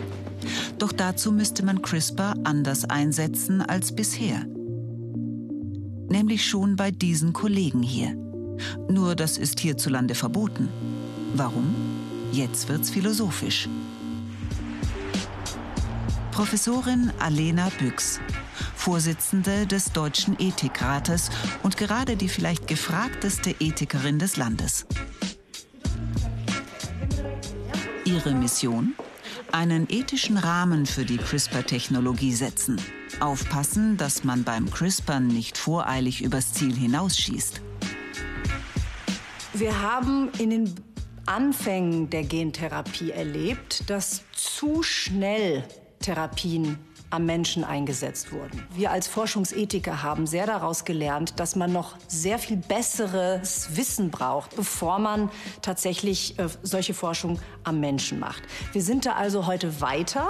Doch 0.78 0.92
dazu 0.92 1.32
müsste 1.32 1.64
man 1.64 1.82
CRISPR 1.82 2.36
anders 2.44 2.86
einsetzen 2.86 3.62
als 3.62 3.96
bisher. 3.96 4.46
Nämlich 6.10 6.46
schon 6.46 6.76
bei 6.76 6.92
diesen 6.92 7.34
Kollegen 7.34 7.82
hier. 7.82 8.16
Nur 8.90 9.16
das 9.16 9.38
ist 9.38 9.60
hierzulande 9.60 10.16
verboten. 10.16 10.70
Warum? 11.36 11.76
Jetzt 12.32 12.70
wird's 12.70 12.90
philosophisch. 12.90 13.68
Professorin 16.32 17.12
Alena 17.20 17.70
Büchs, 17.80 18.20
Vorsitzende 18.86 19.66
des 19.66 19.94
Deutschen 19.94 20.38
Ethikrates 20.40 21.32
und 21.64 21.76
gerade 21.76 22.16
die 22.16 22.30
vielleicht 22.30 22.68
gefragteste 22.68 23.56
Ethikerin 23.60 24.20
des 24.20 24.38
Landes. 24.38 24.86
Ihre 28.04 28.36
Mission? 28.36 28.94
Einen 29.52 29.88
ethischen 29.90 30.38
Rahmen 30.38 30.86
für 30.86 31.04
die 31.04 31.18
CRISPR-Technologie 31.18 32.34
setzen. 32.34 32.80
Aufpassen, 33.20 33.98
dass 33.98 34.24
man 34.24 34.44
beim 34.44 34.70
CRISPRn 34.70 35.30
nicht 35.30 35.58
voreilig 35.58 36.22
übers 36.22 36.54
Ziel 36.54 36.76
hinausschießt. 36.76 37.62
Wir 39.54 39.82
haben 39.82 40.30
in 40.38 40.52
den 40.52 40.76
Anfängen 41.26 42.12
der 42.12 42.22
Gentherapie 42.22 43.10
erlebt, 43.10 43.90
dass 43.90 44.22
zu 44.32 44.84
schnell 44.84 45.64
Therapien 46.02 46.78
am 47.10 47.26
Menschen 47.26 47.64
eingesetzt 47.64 48.32
wurden. 48.32 48.64
Wir 48.74 48.92
als 48.92 49.08
Forschungsethiker 49.08 50.04
haben 50.04 50.28
sehr 50.28 50.46
daraus 50.46 50.86
gelernt, 50.86 51.40
dass 51.40 51.56
man 51.56 51.72
noch 51.72 51.96
sehr 52.08 52.40
viel 52.40 52.58
besseres 52.58 53.76
Wissen 53.76 54.10
braucht, 54.12 54.56
bevor 54.56 55.00
man 55.00 55.30
tatsächlich 55.62 56.38
äh, 56.40 56.48
solche 56.64 56.94
Forschung 56.94 57.40
am 57.64 57.80
Menschen 57.80 58.20
macht. 58.20 58.44
Wir 58.74 58.82
sind 58.82 59.06
da 59.06 59.14
also 59.14 59.46
heute 59.46 59.82
weiter. 59.82 60.28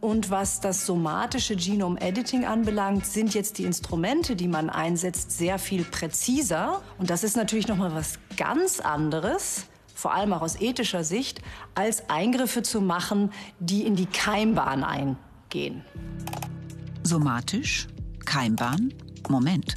Und 0.00 0.28
was 0.28 0.60
das 0.60 0.84
somatische 0.84 1.56
Genome 1.56 1.98
Editing 1.98 2.44
anbelangt, 2.44 3.06
sind 3.06 3.32
jetzt 3.32 3.56
die 3.56 3.64
Instrumente, 3.64 4.36
die 4.36 4.48
man 4.48 4.68
einsetzt, 4.68 5.30
sehr 5.30 5.58
viel 5.58 5.82
präziser. 5.82 6.82
Und 6.98 7.08
das 7.08 7.24
ist 7.24 7.36
natürlich 7.36 7.68
noch 7.68 7.78
mal 7.78 7.94
was 7.94 8.18
ganz 8.36 8.80
anderes, 8.80 9.64
vor 9.94 10.12
allem 10.12 10.34
auch 10.34 10.42
aus 10.42 10.60
ethischer 10.60 11.04
Sicht, 11.04 11.40
als 11.74 12.10
Eingriffe 12.10 12.62
zu 12.62 12.82
machen, 12.82 13.32
die 13.60 13.86
in 13.86 13.96
die 13.96 14.04
Keimbahn 14.04 14.84
eingehen 14.84 15.16
gehen. 15.54 15.82
Somatisch? 17.04 17.86
Keimbahn? 18.26 18.92
Moment. 19.28 19.76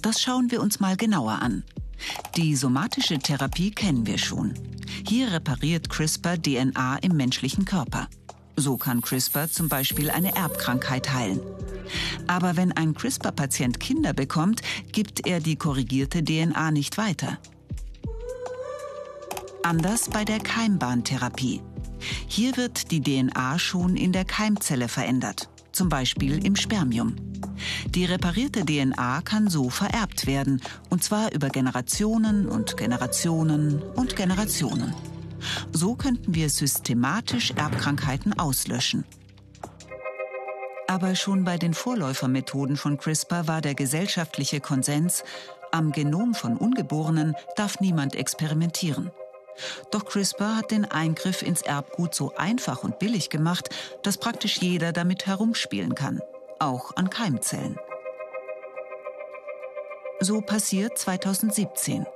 Das 0.00 0.22
schauen 0.22 0.50
wir 0.50 0.62
uns 0.62 0.78
mal 0.78 0.96
genauer 0.96 1.42
an. 1.42 1.64
Die 2.36 2.54
somatische 2.54 3.18
Therapie 3.18 3.72
kennen 3.72 4.06
wir 4.06 4.18
schon. 4.18 4.54
Hier 5.06 5.32
repariert 5.32 5.90
CRISPR 5.90 6.40
DNA 6.40 6.98
im 6.98 7.16
menschlichen 7.16 7.64
Körper. 7.64 8.08
So 8.56 8.76
kann 8.76 9.02
CRISPR 9.02 9.50
zum 9.50 9.68
Beispiel 9.68 10.10
eine 10.10 10.34
Erbkrankheit 10.34 11.12
heilen. 11.12 11.40
Aber 12.26 12.56
wenn 12.56 12.72
ein 12.72 12.94
CRISPR-Patient 12.94 13.80
Kinder 13.80 14.12
bekommt, 14.12 14.62
gibt 14.92 15.26
er 15.26 15.40
die 15.40 15.56
korrigierte 15.56 16.22
DNA 16.22 16.70
nicht 16.70 16.98
weiter. 16.98 17.38
Anders 19.62 20.08
bei 20.08 20.24
der 20.24 20.38
Keimbahntherapie. 20.38 21.60
Hier 22.28 22.56
wird 22.56 22.90
die 22.90 23.00
DNA 23.00 23.58
schon 23.58 23.96
in 23.96 24.12
der 24.12 24.24
Keimzelle 24.24 24.88
verändert, 24.88 25.48
zum 25.72 25.88
Beispiel 25.88 26.44
im 26.44 26.56
Spermium. 26.56 27.16
Die 27.88 28.04
reparierte 28.04 28.64
DNA 28.64 29.22
kann 29.22 29.48
so 29.48 29.70
vererbt 29.70 30.26
werden, 30.26 30.60
und 30.90 31.02
zwar 31.02 31.32
über 31.32 31.48
Generationen 31.48 32.46
und 32.46 32.76
Generationen 32.76 33.82
und 33.82 34.16
Generationen. 34.16 34.94
So 35.72 35.94
könnten 35.94 36.34
wir 36.34 36.50
systematisch 36.50 37.52
Erbkrankheiten 37.52 38.38
auslöschen. 38.38 39.04
Aber 40.88 41.14
schon 41.14 41.44
bei 41.44 41.58
den 41.58 41.74
Vorläufermethoden 41.74 42.76
von 42.76 42.96
CRISPR 42.96 43.48
war 43.48 43.60
der 43.60 43.74
gesellschaftliche 43.74 44.60
Konsens, 44.60 45.24
am 45.72 45.92
Genom 45.92 46.34
von 46.34 46.56
Ungeborenen 46.56 47.34
darf 47.56 47.80
niemand 47.80 48.14
experimentieren. 48.14 49.10
Doch 49.90 50.04
CRISPR 50.04 50.56
hat 50.56 50.70
den 50.70 50.84
Eingriff 50.84 51.42
ins 51.42 51.62
Erbgut 51.62 52.14
so 52.14 52.34
einfach 52.36 52.84
und 52.84 52.98
billig 52.98 53.30
gemacht, 53.30 53.70
dass 54.02 54.18
praktisch 54.18 54.58
jeder 54.58 54.92
damit 54.92 55.26
herumspielen 55.26 55.94
kann, 55.94 56.20
auch 56.58 56.94
an 56.96 57.10
Keimzellen. 57.10 57.78
So 60.20 60.40
passiert 60.40 60.96
2017, 60.96 62.06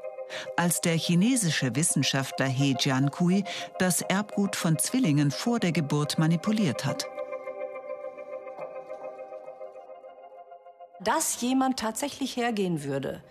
als 0.57 0.81
der 0.81 0.95
chinesische 0.95 1.77
Wissenschaftler 1.77 2.47
He 2.47 2.75
Jiankui 2.79 3.45
das 3.79 4.01
Erbgut 4.01 4.57
von 4.57 4.79
Zwillingen 4.79 5.31
vor 5.31 5.61
der 5.61 5.73
Geburt 5.73 6.19
manipuliert 6.19 6.85
hat. 6.85 7.07
Dass 11.01 11.41
jemand 11.41 11.79
tatsächlich 11.79 12.37
hergehen 12.37 12.85
würde 12.85 13.23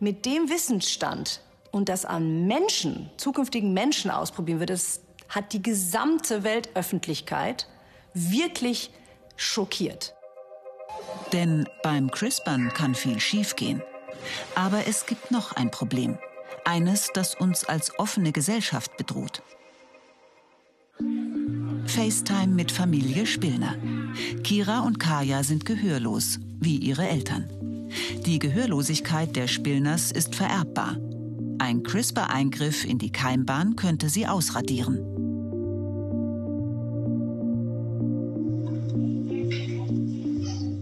mit 0.00 0.24
dem 0.24 0.48
Wissensstand, 0.48 1.42
und 1.78 1.88
das 1.88 2.04
an 2.04 2.46
Menschen, 2.46 3.08
zukünftigen 3.16 3.72
Menschen 3.72 4.10
ausprobieren 4.10 4.60
wird, 4.60 4.70
das 4.70 5.00
hat 5.28 5.52
die 5.52 5.62
gesamte 5.62 6.42
Weltöffentlichkeit 6.42 7.68
wirklich 8.14 8.90
schockiert. 9.36 10.14
Denn 11.32 11.68
beim 11.82 12.10
CRISPRn 12.10 12.72
kann 12.74 12.94
viel 12.94 13.20
schiefgehen. 13.20 13.82
Aber 14.54 14.86
es 14.86 15.06
gibt 15.06 15.30
noch 15.30 15.52
ein 15.52 15.70
Problem. 15.70 16.18
Eines, 16.64 17.10
das 17.14 17.34
uns 17.34 17.64
als 17.64 17.98
offene 17.98 18.32
Gesellschaft 18.32 18.96
bedroht. 18.96 19.42
FaceTime 21.86 22.48
mit 22.48 22.72
Familie 22.72 23.24
Spillner. 23.24 23.76
Kira 24.42 24.80
und 24.80 24.98
Kaya 24.98 25.44
sind 25.44 25.64
gehörlos, 25.64 26.40
wie 26.58 26.76
ihre 26.76 27.06
Eltern. 27.08 27.48
Die 28.26 28.38
Gehörlosigkeit 28.38 29.36
der 29.36 29.46
Spillners 29.46 30.10
ist 30.10 30.34
vererbbar. 30.34 30.96
Ein 31.60 31.82
CRISPR-Eingriff 31.82 32.84
in 32.84 32.98
die 32.98 33.10
Keimbahn 33.10 33.74
könnte 33.74 34.08
sie 34.08 34.26
ausradieren. 34.28 34.98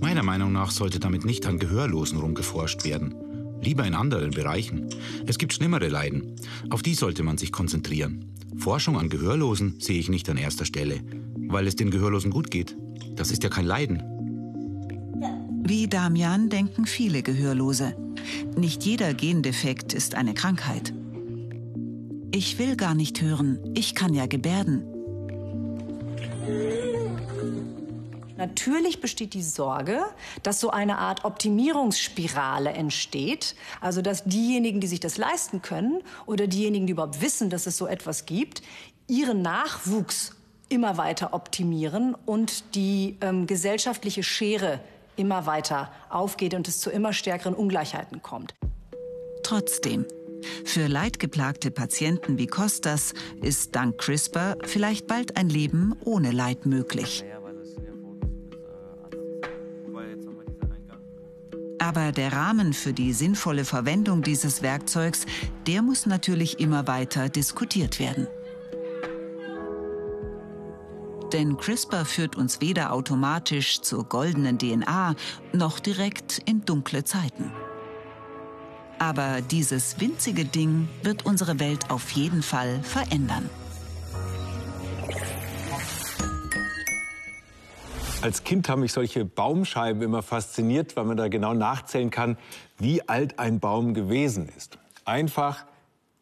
Meiner 0.00 0.22
Meinung 0.22 0.52
nach 0.52 0.70
sollte 0.70 1.00
damit 1.00 1.24
nicht 1.24 1.46
an 1.46 1.58
Gehörlosen 1.58 2.18
rumgeforscht 2.18 2.84
werden. 2.84 3.14
Lieber 3.62 3.86
in 3.86 3.94
anderen 3.94 4.32
Bereichen. 4.32 4.88
Es 5.26 5.38
gibt 5.38 5.54
schlimmere 5.54 5.88
Leiden. 5.88 6.36
Auf 6.68 6.82
die 6.82 6.94
sollte 6.94 7.22
man 7.22 7.38
sich 7.38 7.52
konzentrieren. 7.52 8.26
Forschung 8.58 8.98
an 8.98 9.08
Gehörlosen 9.08 9.80
sehe 9.80 9.98
ich 9.98 10.10
nicht 10.10 10.28
an 10.28 10.36
erster 10.36 10.66
Stelle, 10.66 11.00
weil 11.48 11.66
es 11.66 11.76
den 11.76 11.90
Gehörlosen 11.90 12.30
gut 12.30 12.50
geht. 12.50 12.76
Das 13.14 13.30
ist 13.30 13.42
ja 13.42 13.48
kein 13.48 13.66
Leiden. 13.66 14.02
Wie 15.64 15.88
Damian 15.88 16.48
denken 16.50 16.86
viele 16.86 17.22
Gehörlose. 17.22 18.05
Nicht 18.56 18.84
jeder 18.84 19.14
Gendefekt 19.14 19.92
ist 19.94 20.14
eine 20.14 20.34
Krankheit. 20.34 20.92
Ich 22.32 22.58
will 22.58 22.76
gar 22.76 22.94
nicht 22.94 23.22
hören, 23.22 23.72
ich 23.74 23.94
kann 23.94 24.12
ja 24.12 24.26
gebärden. 24.26 24.84
Natürlich 28.36 29.00
besteht 29.00 29.32
die 29.32 29.42
Sorge, 29.42 30.00
dass 30.42 30.60
so 30.60 30.70
eine 30.70 30.98
Art 30.98 31.24
Optimierungsspirale 31.24 32.70
entsteht. 32.70 33.54
Also 33.80 34.02
dass 34.02 34.24
diejenigen, 34.24 34.80
die 34.80 34.86
sich 34.86 35.00
das 35.00 35.16
leisten 35.16 35.62
können 35.62 36.02
oder 36.26 36.46
diejenigen, 36.46 36.86
die 36.86 36.92
überhaupt 36.92 37.22
wissen, 37.22 37.48
dass 37.48 37.66
es 37.66 37.78
so 37.78 37.86
etwas 37.86 38.26
gibt, 38.26 38.62
ihren 39.08 39.40
Nachwuchs 39.40 40.36
immer 40.68 40.98
weiter 40.98 41.32
optimieren 41.32 42.14
und 42.26 42.74
die 42.74 43.16
ähm, 43.20 43.46
gesellschaftliche 43.46 44.22
Schere 44.22 44.80
immer 45.16 45.46
weiter 45.46 45.90
aufgeht 46.08 46.54
und 46.54 46.68
es 46.68 46.80
zu 46.80 46.90
immer 46.90 47.12
stärkeren 47.12 47.54
Ungleichheiten 47.54 48.22
kommt. 48.22 48.54
Trotzdem, 49.42 50.04
für 50.64 50.86
leidgeplagte 50.86 51.70
Patienten 51.70 52.38
wie 52.38 52.46
Costas 52.46 53.14
ist 53.42 53.74
dank 53.74 53.98
CRISPR 53.98 54.56
vielleicht 54.64 55.06
bald 55.06 55.36
ein 55.36 55.48
Leben 55.48 55.94
ohne 56.04 56.30
Leid 56.32 56.66
möglich. 56.66 57.24
Aber 61.78 62.10
der 62.10 62.32
Rahmen 62.32 62.72
für 62.72 62.92
die 62.92 63.12
sinnvolle 63.12 63.64
Verwendung 63.64 64.22
dieses 64.22 64.62
Werkzeugs, 64.62 65.26
der 65.66 65.82
muss 65.82 66.06
natürlich 66.06 66.58
immer 66.58 66.88
weiter 66.88 67.28
diskutiert 67.28 68.00
werden. 68.00 68.26
Denn 71.32 71.56
CRISPR 71.56 72.04
führt 72.04 72.36
uns 72.36 72.60
weder 72.60 72.92
automatisch 72.92 73.80
zur 73.80 74.04
goldenen 74.04 74.58
DNA 74.58 75.14
noch 75.52 75.80
direkt 75.80 76.38
in 76.46 76.64
dunkle 76.64 77.04
Zeiten. 77.04 77.50
Aber 78.98 79.40
dieses 79.42 80.00
winzige 80.00 80.44
Ding 80.44 80.88
wird 81.02 81.26
unsere 81.26 81.60
Welt 81.60 81.90
auf 81.90 82.10
jeden 82.12 82.42
Fall 82.42 82.82
verändern. 82.82 83.50
Als 88.22 88.42
Kind 88.44 88.68
haben 88.68 88.80
mich 88.80 88.92
solche 88.92 89.24
Baumscheiben 89.24 90.02
immer 90.02 90.22
fasziniert, 90.22 90.96
weil 90.96 91.04
man 91.04 91.16
da 91.16 91.28
genau 91.28 91.52
nachzählen 91.52 92.10
kann, 92.10 92.38
wie 92.78 93.06
alt 93.08 93.38
ein 93.38 93.60
Baum 93.60 93.92
gewesen 93.94 94.48
ist. 94.56 94.78
Einfach 95.04 95.66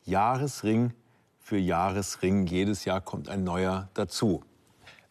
Jahresring 0.04 0.92
für 1.40 1.56
Jahresring. 1.56 2.46
Jedes 2.46 2.84
Jahr 2.84 3.00
kommt 3.00 3.28
ein 3.28 3.44
neuer 3.44 3.88
dazu. 3.94 4.42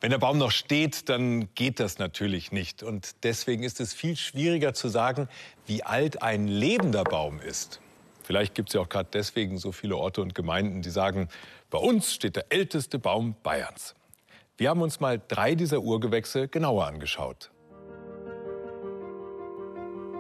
Wenn 0.04 0.10
der 0.10 0.18
Baum 0.18 0.38
noch 0.38 0.52
steht, 0.52 1.08
dann 1.08 1.48
geht 1.56 1.80
das 1.80 1.98
natürlich 1.98 2.52
nicht. 2.52 2.84
Und 2.84 3.24
deswegen 3.24 3.64
ist 3.64 3.80
es 3.80 3.94
viel 3.94 4.18
schwieriger 4.18 4.74
zu 4.74 4.90
sagen, 4.90 5.30
wie 5.66 5.84
alt 5.84 6.22
ein 6.22 6.50
lebender 6.50 7.06
Baum 7.06 7.40
ist. 7.40 7.80
Vielleicht 8.22 8.54
gibt 8.54 8.68
es 8.68 8.74
ja 8.74 8.82
auch 8.82 8.90
gerade 8.90 9.08
deswegen 9.14 9.58
so 9.58 9.72
viele 9.72 9.96
Orte 9.96 10.22
und 10.22 10.36
Gemeinden, 10.36 10.82
die 10.82 10.90
sagen, 10.90 11.30
bei 11.70 11.78
uns 11.78 12.14
steht 12.14 12.36
der 12.36 12.52
älteste 12.52 13.00
Baum 13.00 13.38
Bayerns. 13.44 13.96
Wir 14.58 14.72
haben 14.72 14.82
uns 14.82 15.00
mal 15.00 15.22
drei 15.26 15.56
dieser 15.56 15.80
Urgewächse 15.80 16.50
genauer 16.50 16.86
angeschaut. 16.86 17.50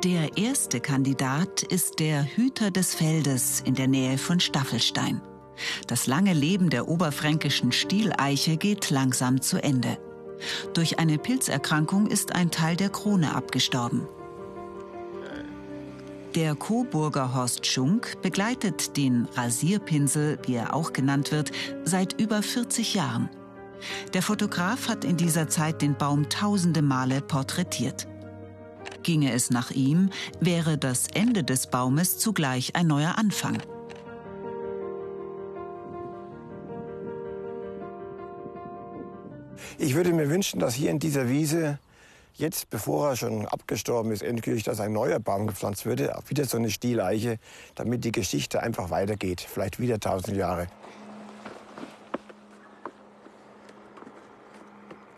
Der 0.05 0.37
erste 0.37 0.79
Kandidat 0.79 1.61
ist 1.61 1.99
der 1.99 2.23
Hüter 2.23 2.71
des 2.71 2.95
Feldes 2.95 3.59
in 3.59 3.75
der 3.75 3.89
Nähe 3.89 4.17
von 4.17 4.39
Staffelstein. 4.39 5.21
Das 5.87 6.07
lange 6.07 6.33
Leben 6.33 6.69
der 6.69 6.87
oberfränkischen 6.87 7.71
Stieleiche 7.71 8.57
geht 8.57 8.89
langsam 8.89 9.41
zu 9.41 9.61
Ende. 9.61 9.97
Durch 10.73 10.99
eine 10.99 11.17
Pilzerkrankung 11.17 12.07
ist 12.07 12.35
ein 12.35 12.51
Teil 12.51 12.75
der 12.75 12.89
Krone 12.89 13.35
abgestorben. 13.35 14.07
Der 16.35 16.55
Coburger 16.55 17.35
Horst 17.35 17.67
Schunk 17.67 18.21
begleitet 18.23 18.97
den 18.97 19.27
Rasierpinsel, 19.35 20.39
wie 20.45 20.55
er 20.55 20.73
auch 20.73 20.91
genannt 20.91 21.31
wird, 21.31 21.51
seit 21.85 22.19
über 22.19 22.41
40 22.41 22.95
Jahren. 22.95 23.29
Der 24.13 24.23
Fotograf 24.23 24.87
hat 24.87 25.05
in 25.05 25.15
dieser 25.15 25.47
Zeit 25.47 25.83
den 25.83 25.95
Baum 25.95 26.29
tausende 26.29 26.81
Male 26.81 27.21
porträtiert. 27.21 28.07
Ginge 29.03 29.31
es 29.31 29.51
nach 29.51 29.69
ihm, 29.71 30.09
wäre 30.39 30.77
das 30.77 31.07
Ende 31.13 31.43
des 31.43 31.67
Baumes 31.67 32.17
zugleich 32.17 32.75
ein 32.75 32.87
neuer 32.87 33.17
Anfang. 33.17 33.61
Ich 39.77 39.95
würde 39.95 40.13
mir 40.13 40.29
wünschen, 40.29 40.59
dass 40.59 40.75
hier 40.75 40.91
in 40.91 40.99
dieser 40.99 41.29
Wiese 41.29 41.79
jetzt, 42.35 42.69
bevor 42.69 43.09
er 43.09 43.15
schon 43.15 43.47
abgestorben 43.47 44.11
ist, 44.11 44.21
endgültig, 44.21 44.63
dass 44.63 44.79
ein 44.79 44.93
neuer 44.93 45.19
Baum 45.19 45.47
gepflanzt 45.47 45.85
würde, 45.85 46.15
wieder 46.27 46.45
so 46.45 46.57
eine 46.57 46.69
Stieleiche, 46.69 47.37
damit 47.75 48.03
die 48.05 48.11
Geschichte 48.11 48.61
einfach 48.61 48.89
weitergeht, 48.89 49.41
vielleicht 49.41 49.79
wieder 49.79 49.99
tausend 49.99 50.37
Jahre. 50.37 50.67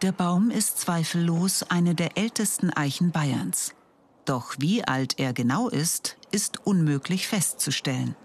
Der 0.02 0.12
Baum 0.12 0.52
ist 0.52 0.80
zweifellos 0.80 1.64
eine 1.64 1.96
der 1.96 2.18
ältesten 2.18 2.70
Eichen 2.70 3.12
Bayerns. 3.12 3.74
Doch 4.26 4.56
wie 4.60 4.84
alt 4.84 5.20
er 5.20 5.34
genau 5.34 5.70
ist, 5.70 6.18
ist 6.32 6.66
unmöglich 6.66 7.28
festzustellen. 7.28 8.16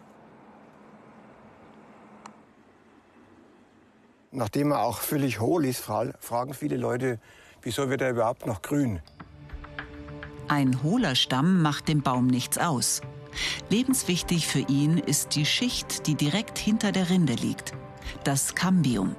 Nachdem 4.33 4.71
er 4.71 4.83
auch 4.83 5.01
völlig 5.01 5.40
hohl 5.40 5.64
ist, 5.64 5.81
fragen 5.81 6.55
viele 6.55 6.77
Leute, 6.77 7.19
wieso 7.62 7.90
wird 7.90 8.01
er 8.01 8.11
überhaupt 8.11 8.47
noch 8.47 8.62
grün? 8.62 9.01
Ein 10.47 10.83
hohler 10.83 11.16
Stamm 11.16 11.62
macht 11.62 11.88
dem 11.88 12.03
Baum 12.03 12.27
nichts 12.27 12.59
aus. 12.59 13.01
Lebenswichtig 13.71 14.47
für 14.47 14.61
ihn 14.61 14.99
ist 14.99 15.35
die 15.35 15.47
Schicht, 15.47 16.07
die 16.07 16.14
direkt 16.14 16.59
hinter 16.59 16.93
der 16.93 17.11
Rinde 17.11 17.35
liegt, 17.35 17.73
das 18.25 18.55
Cambium. 18.55 19.16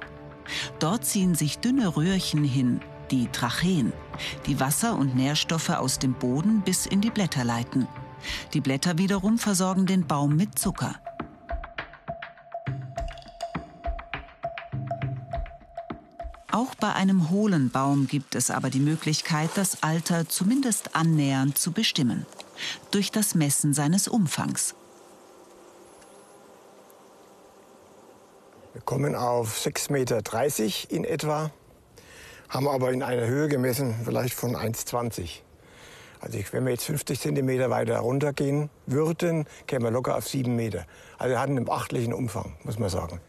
Dort 0.78 1.04
ziehen 1.04 1.34
sich 1.34 1.58
dünne 1.58 1.96
Röhrchen 1.96 2.44
hin, 2.44 2.80
die 3.10 3.28
Tracheen, 3.28 3.92
die 4.46 4.60
Wasser 4.60 4.96
und 4.96 5.14
Nährstoffe 5.14 5.70
aus 5.70 5.98
dem 5.98 6.14
Boden 6.14 6.62
bis 6.62 6.86
in 6.86 7.00
die 7.00 7.10
Blätter 7.10 7.44
leiten. 7.44 7.86
Die 8.54 8.60
Blätter 8.60 8.98
wiederum 8.98 9.38
versorgen 9.38 9.86
den 9.86 10.06
Baum 10.06 10.36
mit 10.36 10.58
Zucker. 10.58 10.94
Auch 16.52 16.74
bei 16.74 16.92
einem 16.92 17.30
hohlen 17.30 17.70
Baum 17.70 18.06
gibt 18.06 18.34
es 18.34 18.50
aber 18.50 18.68
die 18.68 18.78
Möglichkeit, 18.78 19.48
das 19.54 19.82
Alter 19.82 20.28
zumindest 20.28 20.94
annähernd 20.94 21.56
zu 21.56 21.72
bestimmen. 21.72 22.26
Durch 22.90 23.10
das 23.10 23.34
Messen 23.34 23.72
seines 23.72 24.06
Umfangs. 24.06 24.74
Wir 28.74 28.82
kommen 28.82 29.14
auf 29.14 29.58
6,30 29.58 29.92
Meter 29.92 30.94
in 30.94 31.04
etwa, 31.04 31.50
haben 32.50 32.68
aber 32.68 32.92
in 32.92 33.02
einer 33.02 33.26
Höhe 33.26 33.48
gemessen, 33.48 33.94
vielleicht 34.04 34.34
von 34.34 34.54
1,20 34.54 35.40
also 36.22 36.38
wenn 36.52 36.64
wir 36.64 36.70
jetzt 36.70 36.84
50 36.84 37.18
Zentimeter 37.18 37.68
weiter 37.68 37.98
runtergehen 37.98 38.70
würden, 38.86 39.44
kämen 39.66 39.82
wir 39.84 39.90
locker 39.90 40.16
auf 40.16 40.28
7 40.28 40.54
Meter. 40.54 40.86
Also 41.18 41.32
wir 41.32 41.40
hatten 41.40 41.56
einen 41.56 41.68
achtlichen 41.68 42.12
Umfang, 42.12 42.54
muss 42.62 42.78
man 42.78 42.90
sagen. 42.90 43.20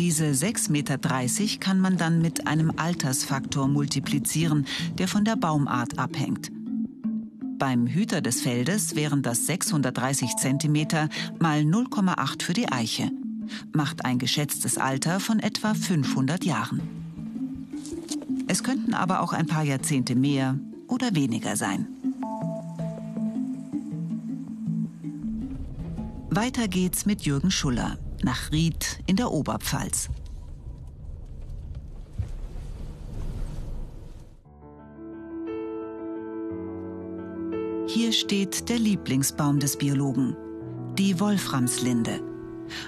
Diese 0.00 0.30
6,30 0.30 0.70
Meter 0.70 0.96
kann 1.60 1.78
man 1.78 1.98
dann 1.98 2.22
mit 2.22 2.46
einem 2.46 2.72
Altersfaktor 2.74 3.68
multiplizieren, 3.68 4.64
der 4.96 5.08
von 5.08 5.26
der 5.26 5.36
Baumart 5.36 5.98
abhängt. 5.98 6.50
Beim 7.58 7.86
Hüter 7.86 8.22
des 8.22 8.40
Feldes 8.40 8.96
wären 8.96 9.20
das 9.20 9.46
630 9.46 10.36
Zentimeter 10.36 11.10
mal 11.38 11.60
0,8 11.60 12.42
für 12.42 12.54
die 12.54 12.72
Eiche. 12.72 13.10
Macht 13.74 14.06
ein 14.06 14.18
geschätztes 14.18 14.78
Alter 14.78 15.20
von 15.20 15.38
etwa 15.38 15.74
500 15.74 16.46
Jahren. 16.46 16.80
Es 18.48 18.64
könnten 18.64 18.94
aber 18.94 19.20
auch 19.20 19.34
ein 19.34 19.48
paar 19.48 19.64
Jahrzehnte 19.64 20.14
mehr 20.14 20.58
oder 20.88 21.14
weniger 21.14 21.56
sein. 21.56 21.86
Weiter 26.30 26.68
geht's 26.68 27.04
mit 27.04 27.20
Jürgen 27.26 27.50
Schuller 27.50 27.98
nach 28.24 28.52
Ried 28.52 29.00
in 29.06 29.16
der 29.16 29.30
Oberpfalz. 29.30 30.08
Hier 37.86 38.12
steht 38.12 38.68
der 38.68 38.78
Lieblingsbaum 38.78 39.58
des 39.58 39.76
Biologen, 39.76 40.36
die 40.96 41.18
Wolframslinde. 41.18 42.20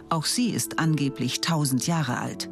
Auch 0.08 0.24
sie 0.24 0.50
ist 0.50 0.78
angeblich 0.78 1.38
1000 1.38 1.86
Jahre 1.88 2.18
alt. 2.18 2.48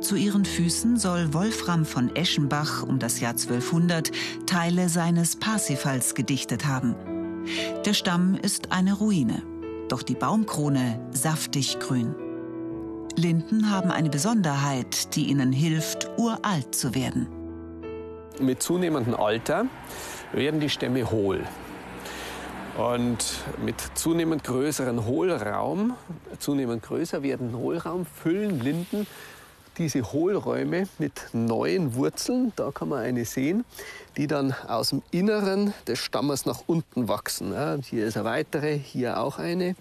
Zu 0.00 0.16
ihren 0.16 0.44
Füßen 0.44 0.96
soll 0.96 1.32
Wolfram 1.32 1.84
von 1.84 2.14
Eschenbach 2.16 2.82
um 2.82 2.98
das 2.98 3.20
Jahr 3.20 3.32
1200 3.32 4.10
Teile 4.46 4.88
seines 4.88 5.36
Parsifals 5.36 6.14
gedichtet 6.14 6.66
haben. 6.66 6.96
Der 7.86 7.94
Stamm 7.94 8.34
ist 8.34 8.72
eine 8.72 8.94
Ruine 8.94 9.53
doch 9.88 10.02
die 10.02 10.14
Baumkrone 10.14 11.00
saftig 11.10 11.78
grün. 11.78 12.14
Linden 13.16 13.70
haben 13.70 13.90
eine 13.90 14.10
Besonderheit, 14.10 15.14
die 15.14 15.26
ihnen 15.26 15.52
hilft, 15.52 16.10
uralt 16.18 16.74
zu 16.74 16.94
werden. 16.94 17.28
Mit 18.40 18.62
zunehmendem 18.62 19.14
Alter 19.14 19.66
werden 20.32 20.58
die 20.58 20.68
Stämme 20.68 21.10
hohl. 21.10 21.44
Und 22.76 23.44
mit 23.64 23.76
zunehmend 23.94 24.42
größeren 24.42 25.06
Hohlraum, 25.06 25.94
zunehmend 26.40 26.82
größer 26.82 27.22
werdenden 27.22 27.56
Hohlraum, 27.56 28.04
füllen 28.04 28.58
Linden 28.58 29.06
diese 29.78 30.12
Hohlräume 30.12 30.88
mit 30.98 31.12
neuen 31.32 31.94
Wurzeln, 31.94 32.52
da 32.56 32.70
kann 32.70 32.88
man 32.88 33.00
eine 33.00 33.24
sehen, 33.24 33.64
die 34.16 34.26
dann 34.26 34.52
aus 34.68 34.90
dem 34.90 35.02
Inneren 35.10 35.74
des 35.86 35.98
Stammes 35.98 36.46
nach 36.46 36.62
unten 36.66 37.08
wachsen. 37.08 37.52
Ja, 37.52 37.76
hier 37.82 38.06
ist 38.06 38.16
eine 38.16 38.24
weitere, 38.24 38.78
hier 38.78 39.20
auch 39.20 39.38
eine, 39.38 39.76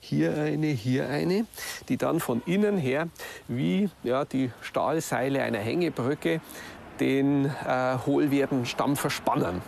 hier 0.00 0.34
eine, 0.36 0.68
hier 0.68 1.08
eine, 1.08 1.46
die 1.88 1.96
dann 1.96 2.20
von 2.20 2.42
innen 2.46 2.78
her 2.78 3.08
wie 3.46 3.90
ja, 4.02 4.24
die 4.24 4.50
Stahlseile 4.60 5.42
einer 5.42 5.58
Hängebrücke 5.58 6.40
den 7.00 7.46
äh, 7.46 7.98
hohlwerdenden 8.06 8.66
Stamm 8.66 8.96
verspannen. 8.96 9.62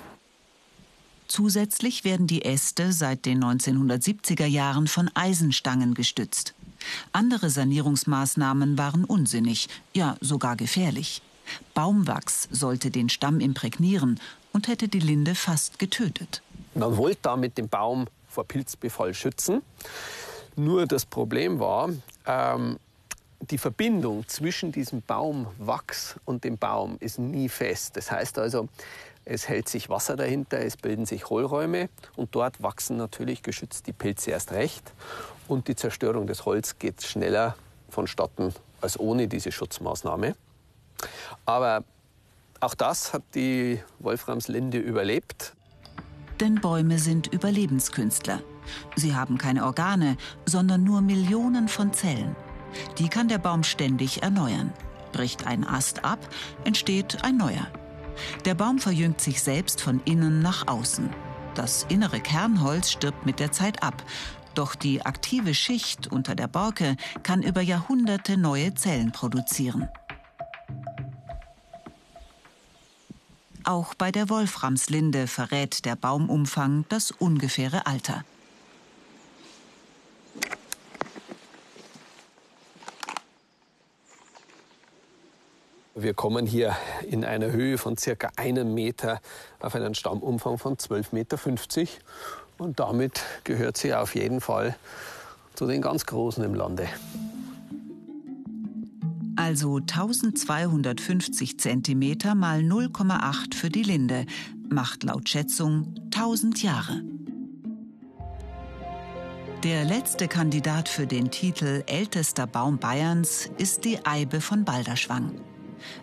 Zusätzlich 1.29 2.05
werden 2.05 2.27
die 2.27 2.45
Äste 2.45 2.93
seit 2.93 3.25
den 3.25 3.45
1970er 3.45 4.47
Jahren 4.47 4.89
von 4.89 5.09
Eisenstangen 5.15 5.95
gestützt. 5.95 6.55
Andere 7.13 7.51
Sanierungsmaßnahmen 7.51 8.79
waren 8.79 9.05
unsinnig, 9.05 9.69
ja 9.93 10.17
sogar 10.21 10.57
gefährlich. 10.57 11.23
Baumwachs 11.75 12.49
sollte 12.51 12.91
den 12.91 13.09
Stamm 13.09 13.41
imprägnieren 13.41 14.21
und 14.53 14.69
hätte 14.69 14.89
die 14.89 15.01
Linde 15.01 15.35
fast 15.35 15.79
getötet. 15.79 16.43
Man 16.75 16.97
wollte 16.97 17.21
damit 17.23 17.59
den 17.59 17.69
Baum 17.69 18.07
vor 18.29 18.45
Pilzbefall 18.45 19.15
schützen. 19.15 19.63
Nur 20.57 20.87
das 20.87 21.05
Problem 21.05 21.59
war, 21.59 21.91
ähm, 22.27 22.79
die 23.41 23.59
Verbindung 23.59 24.29
zwischen 24.29 24.71
diesem 24.71 25.03
Baumwachs 25.03 26.17
und 26.25 26.45
dem 26.45 26.59
Baum 26.59 26.97
ist 27.01 27.19
nie 27.19 27.49
fest. 27.49 27.97
Das 27.97 28.11
heißt 28.11 28.39
also, 28.39 28.69
es 29.25 29.49
hält 29.49 29.69
sich 29.69 29.89
Wasser 29.89 30.17
dahinter, 30.17 30.59
es 30.59 30.77
bilden 30.77 31.07
sich 31.07 31.29
Hohlräume 31.29 31.89
und 32.17 32.35
dort 32.35 32.63
wachsen 32.63 32.97
natürlich 32.97 33.43
geschützt 33.43 33.87
die 33.87 33.93
Pilze 33.93 34.31
erst 34.31 34.53
recht 34.53 34.93
und 35.49 35.69
die 35.69 35.77
Zerstörung 35.77 36.27
des 36.27 36.45
Holz 36.45 36.79
geht 36.79 37.03
schneller 37.03 37.57
vonstatten 37.89 38.55
als 38.81 38.99
ohne 38.99 39.29
diese 39.29 39.53
Schutzmaßnahme. 39.53 40.35
Aber 41.45 41.85
auch 42.61 42.75
das 42.75 43.13
hat 43.13 43.23
die 43.35 43.81
Wolframslinde 43.99 44.79
überlebt. 44.79 45.55
Denn 46.41 46.57
Bäume 46.57 46.99
sind 46.99 47.27
Überlebenskünstler. 47.27 48.41
Sie 48.97 49.15
haben 49.15 49.39
keine 49.39 49.65
Organe, 49.65 50.17
sondern 50.47 50.85
nur 50.85 51.01
Millionen 51.01 51.69
von 51.69 51.93
Zellen. 51.93 52.37
Die 52.99 53.09
kann 53.09 53.29
der 53.29 53.39
Baum 53.39 53.63
ständig 53.65 54.23
erneuern. 54.23 54.73
Bricht 55.13 55.47
ein 55.47 55.67
Ast 55.67 56.05
ab, 56.05 56.21
entsteht 56.65 57.25
ein 57.25 57.37
neuer. 57.37 57.67
Der 58.45 58.55
Baum 58.55 58.79
verjüngt 58.79 59.21
sich 59.21 59.43
selbst 59.43 59.81
von 59.81 60.01
innen 60.05 60.41
nach 60.41 60.69
außen. 60.69 61.11
Das 61.55 61.85
innere 61.89 62.21
Kernholz 62.21 62.91
stirbt 62.91 63.27
mit 63.27 63.41
der 63.41 63.53
Zeit 63.53 63.83
ab. 63.83 64.03
Doch 64.55 64.75
die 64.75 65.05
aktive 65.05 65.55
Schicht 65.55 66.07
unter 66.09 66.35
der 66.35 66.49
Borke 66.49 66.97
kann 67.23 67.43
über 67.43 67.61
Jahrhunderte 67.61 68.37
neue 68.37 68.75
Zellen 68.75 69.13
produzieren. 69.13 69.89
Auch 73.65 73.95
bei 73.95 74.11
der 74.11 74.29
Wolframslinde 74.29 75.27
verrät 75.27 75.85
der 75.85 75.95
Baumumfang 75.95 76.87
das 76.89 77.11
ungefähre 77.11 77.87
Alter. 77.87 78.25
Wir 86.03 86.15
kommen 86.15 86.47
hier 86.47 86.77
in 87.07 87.27
einer 87.27 87.53
Höhe 87.53 87.77
von 87.77 87.99
circa 87.99 88.31
einem 88.37 88.73
Meter 88.73 89.21
auf 89.61 89.75
einen 89.75 89.95
Stammumfang 89.95 90.57
von 90.57 90.77
12,50 90.77 91.13
Meter. 91.13 91.39
Und 92.57 92.81
damit 92.81 93.21
gehört 93.45 93.77
sie 93.77 93.93
auf 93.93 94.15
jeden 94.15 94.41
Fall 94.41 94.77
zu 95.55 95.67
den 95.67 95.83
ganz 95.83 96.07
Großen 96.07 96.43
im 96.43 96.55
Lande. 96.55 96.89
Also 99.37 99.77
1250 99.77 101.61
Zentimeter 101.61 102.35
mal 102.35 102.61
0,8 102.61 103.55
für 103.55 103.69
die 103.69 103.83
Linde 103.83 104.25
macht 104.71 105.03
laut 105.05 105.29
Schätzung 105.29 105.95
1000 106.15 106.63
Jahre. 106.63 107.03
Der 109.65 109.85
letzte 109.85 110.29
Kandidat 110.29 110.89
für 110.89 111.07
den 111.07 111.31
Titel 111.31 111.83
ältester 111.87 112.47
Baum 112.47 112.79
Bayerns 112.79 113.51
ist 113.59 113.85
die 113.85 114.07
Eibe 114.07 114.41
von 114.41 114.65
Balderschwang. 114.65 115.33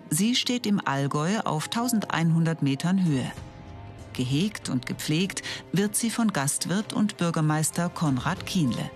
Sie 0.10 0.36
steht 0.36 0.66
im 0.66 0.82
Allgäu 0.86 1.40
auf 1.44 1.66
1100 1.66 2.62
Metern 2.62 3.06
Höhe. 3.06 3.32
Gehegt 4.14 4.70
und 4.70 4.86
gepflegt 4.86 5.44
wird 5.72 5.96
sie 5.96 6.10
von 6.10 6.34
Gastwirt 6.34 6.94
und 6.94 7.18
Bürgermeister 7.18 7.90
Konrad 7.90 8.46
Kienle. 8.46 8.90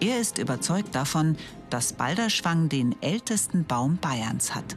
Er 0.00 0.20
ist 0.20 0.38
überzeugt 0.38 0.94
davon, 0.94 1.36
dass 1.70 1.92
Balderschwang 1.92 2.68
den 2.68 2.94
ältesten 3.02 3.64
Baum 3.64 3.98
Bayerns 3.98 4.54
hat. 4.54 4.76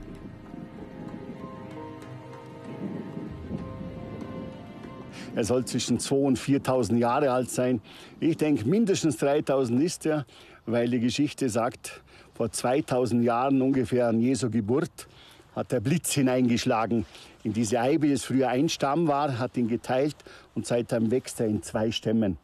Er 5.36 5.44
soll 5.44 5.64
zwischen 5.66 6.00
2.000 6.00 6.26
und 6.26 6.40
4.000 6.40 6.98
Jahre 6.98 7.32
alt 7.32 7.50
sein. 7.50 7.82
Ich 8.20 8.38
denke, 8.38 8.66
mindestens 8.66 9.18
3.000 9.20 9.80
ist 9.82 10.06
er, 10.06 10.26
weil 10.66 10.90
die 10.90 11.00
Geschichte 11.00 11.50
sagt, 11.50 12.02
vor 12.40 12.50
2000 12.50 13.22
Jahren 13.22 13.62
ungefähr 13.62 14.08
an 14.08 14.22
Jesu 14.22 14.50
Geburt 14.50 15.10
hat 15.58 15.74
der 15.74 15.82
Blitz 15.82 16.14
hineingeschlagen 16.14 17.06
in 17.44 17.52
diese 17.52 17.82
Eibe, 17.82 18.08
die 18.08 18.16
früher 18.16 18.48
ein 18.48 18.70
Stamm 18.70 19.10
war, 19.10 19.38
hat 19.38 19.58
ihn 19.58 19.68
geteilt 19.68 20.16
und 20.56 20.66
seitdem 20.66 21.12
wächst 21.12 21.42
er 21.42 21.48
in 21.48 21.62
zwei 21.64 21.92
Stämmen. 21.92 22.38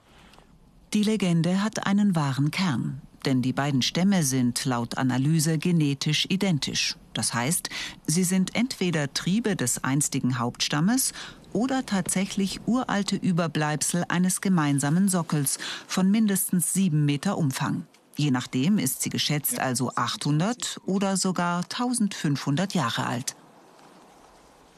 Die 0.93 1.03
Legende 1.03 1.63
hat 1.63 1.87
einen 1.87 2.13
wahren 2.13 2.51
Kern, 2.51 3.01
denn 3.25 3.41
die 3.41 3.53
beiden 3.53 3.81
Stämme 3.81 4.23
sind 4.23 4.65
laut 4.65 4.97
Analyse 4.97 5.59
genetisch 5.59 6.25
identisch. 6.27 6.97
Das 7.13 7.33
heißt, 7.33 7.69
sie 8.05 8.25
sind 8.25 8.53
entweder 8.53 9.13
Triebe 9.13 9.55
des 9.55 9.85
einstigen 9.85 10.39
Hauptstammes 10.39 11.13
oder 11.53 11.85
tatsächlich 11.85 12.59
uralte 12.65 13.15
Überbleibsel 13.15 14.03
eines 14.09 14.41
gemeinsamen 14.41 15.07
Sockels 15.07 15.57
von 15.87 16.11
mindestens 16.11 16.73
sieben 16.73 17.05
Meter 17.05 17.37
Umfang. 17.37 17.85
Je 18.17 18.31
nachdem 18.31 18.77
ist 18.77 19.01
sie 19.01 19.09
geschätzt 19.09 19.59
also 19.59 19.91
800 19.95 20.79
oder 20.85 21.17
sogar 21.17 21.63
1500 21.63 22.73
Jahre 22.73 23.05
alt. 23.05 23.35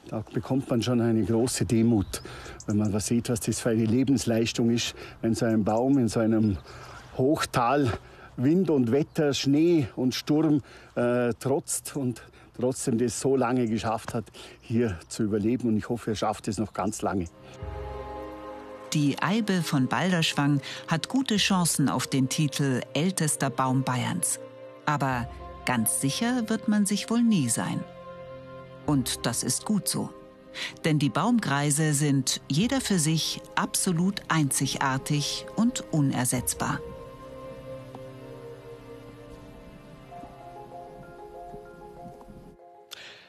Da 0.10 0.24
bekommt 0.34 0.70
man 0.70 0.82
schon 0.82 1.02
eine 1.02 1.24
große 1.24 1.66
Demut, 1.66 2.22
wenn 2.66 2.78
man 2.78 2.94
was 2.94 3.08
sieht, 3.08 3.30
was 3.30 3.42
das 3.42 3.60
für 3.60 3.70
eine 3.70 3.86
Lebensleistung 3.86 4.70
ist, 4.70 4.96
wenn 5.22 5.36
so 5.36 5.46
ein 5.46 5.64
Baum 5.64 5.98
in 5.98 6.08
so 6.08 6.20
einem 6.22 6.58
Hochtal 7.18 7.92
Wind 8.38 8.70
und 8.70 8.92
Wetter, 8.92 9.34
Schnee 9.34 9.88
und 9.96 10.16
Sturm 10.16 10.62
äh, 10.96 11.34
trotzt 11.40 11.96
und 11.96 12.22
trotzdem 12.56 12.98
das 12.98 13.20
so 13.20 13.36
lange 13.36 13.68
geschafft 13.68 14.14
hat, 14.14 14.26
hier 14.62 14.98
zu 15.10 15.24
überleben. 15.24 15.68
Und 15.70 15.78
ich 15.78 15.90
hoffe, 15.90 16.12
er 16.12 16.16
schafft 16.16 16.48
es 16.48 16.58
noch 16.58 16.74
ganz 16.74 17.02
lange. 17.02 17.26
Die 18.94 19.22
Eibe 19.22 19.64
von 19.64 19.88
Balderschwang 19.88 20.62
hat 20.88 21.10
gute 21.10 21.38
Chancen 21.38 21.90
auf 21.90 22.08
den 22.08 22.30
Titel 22.30 22.82
ältester 22.94 23.50
Baum 23.50 23.84
Bayerns. 23.84 24.40
Aber 24.86 25.30
ganz 25.66 26.00
sicher 26.00 26.50
wird 26.50 26.70
man 26.70 26.86
sich 26.86 27.10
wohl 27.10 27.22
nie 27.22 27.50
sein. 27.50 27.84
Und 28.86 29.26
das 29.26 29.44
ist 29.44 29.66
gut 29.66 29.90
so. 29.90 30.10
Denn 30.86 31.00
die 31.00 31.10
Baumkreise 31.10 31.94
sind 31.94 32.42
jeder 32.48 32.80
für 32.80 32.98
sich 32.98 33.42
absolut 33.56 34.22
einzigartig 34.30 35.46
und 35.58 35.84
unersetzbar. 35.92 36.80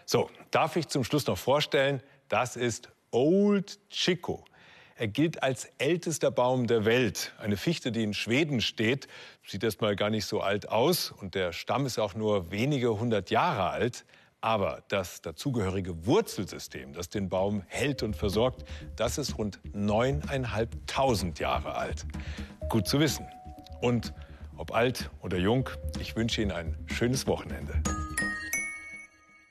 So, 0.07 0.31
darf 0.53 0.77
ich 0.77 0.87
zum 0.87 1.03
Schluss 1.03 1.27
noch 1.27 1.37
vorstellen, 1.37 2.01
das 2.29 2.55
ist 2.55 2.88
Old 3.11 3.79
Chico. 3.90 4.44
Er 5.00 5.06
gilt 5.06 5.44
als 5.44 5.70
ältester 5.78 6.32
Baum 6.32 6.66
der 6.66 6.84
Welt. 6.84 7.32
Eine 7.38 7.56
Fichte, 7.56 7.92
die 7.92 8.02
in 8.02 8.14
Schweden 8.14 8.61
steht, 8.61 9.06
sieht 9.46 9.62
erstmal 9.62 9.94
gar 9.94 10.11
nicht 10.11 10.26
so 10.26 10.40
alt 10.40 10.68
aus 10.68 11.12
und 11.12 11.37
der 11.37 11.52
Stamm 11.52 11.87
ist 11.87 12.00
auch 12.00 12.16
nur 12.16 12.50
wenige 12.50 12.98
hundert 12.98 13.30
Jahre 13.30 13.70
alt. 13.70 14.04
Aber 14.40 14.82
das 14.88 15.20
dazugehörige 15.20 16.04
Wurzelsystem, 16.04 16.94
das 16.94 17.08
den 17.08 17.28
Baum 17.28 17.62
hält 17.68 18.02
und 18.02 18.16
versorgt, 18.16 18.64
das 18.96 19.18
ist 19.18 19.38
rund 19.38 19.61
neuneinhalbtausend 19.72 21.38
Jahre 21.38 21.76
alt. 21.76 22.04
Gut 22.68 22.88
zu 22.88 22.98
wissen. 22.98 23.24
Und 23.80 24.12
ob 24.56 24.74
alt 24.74 25.11
oder 25.22 25.38
jung, 25.38 25.70
ich 26.00 26.16
wünsche 26.16 26.42
Ihnen 26.42 26.50
ein 26.50 26.76
schönes 26.87 27.28
Wochenende. 27.28 27.80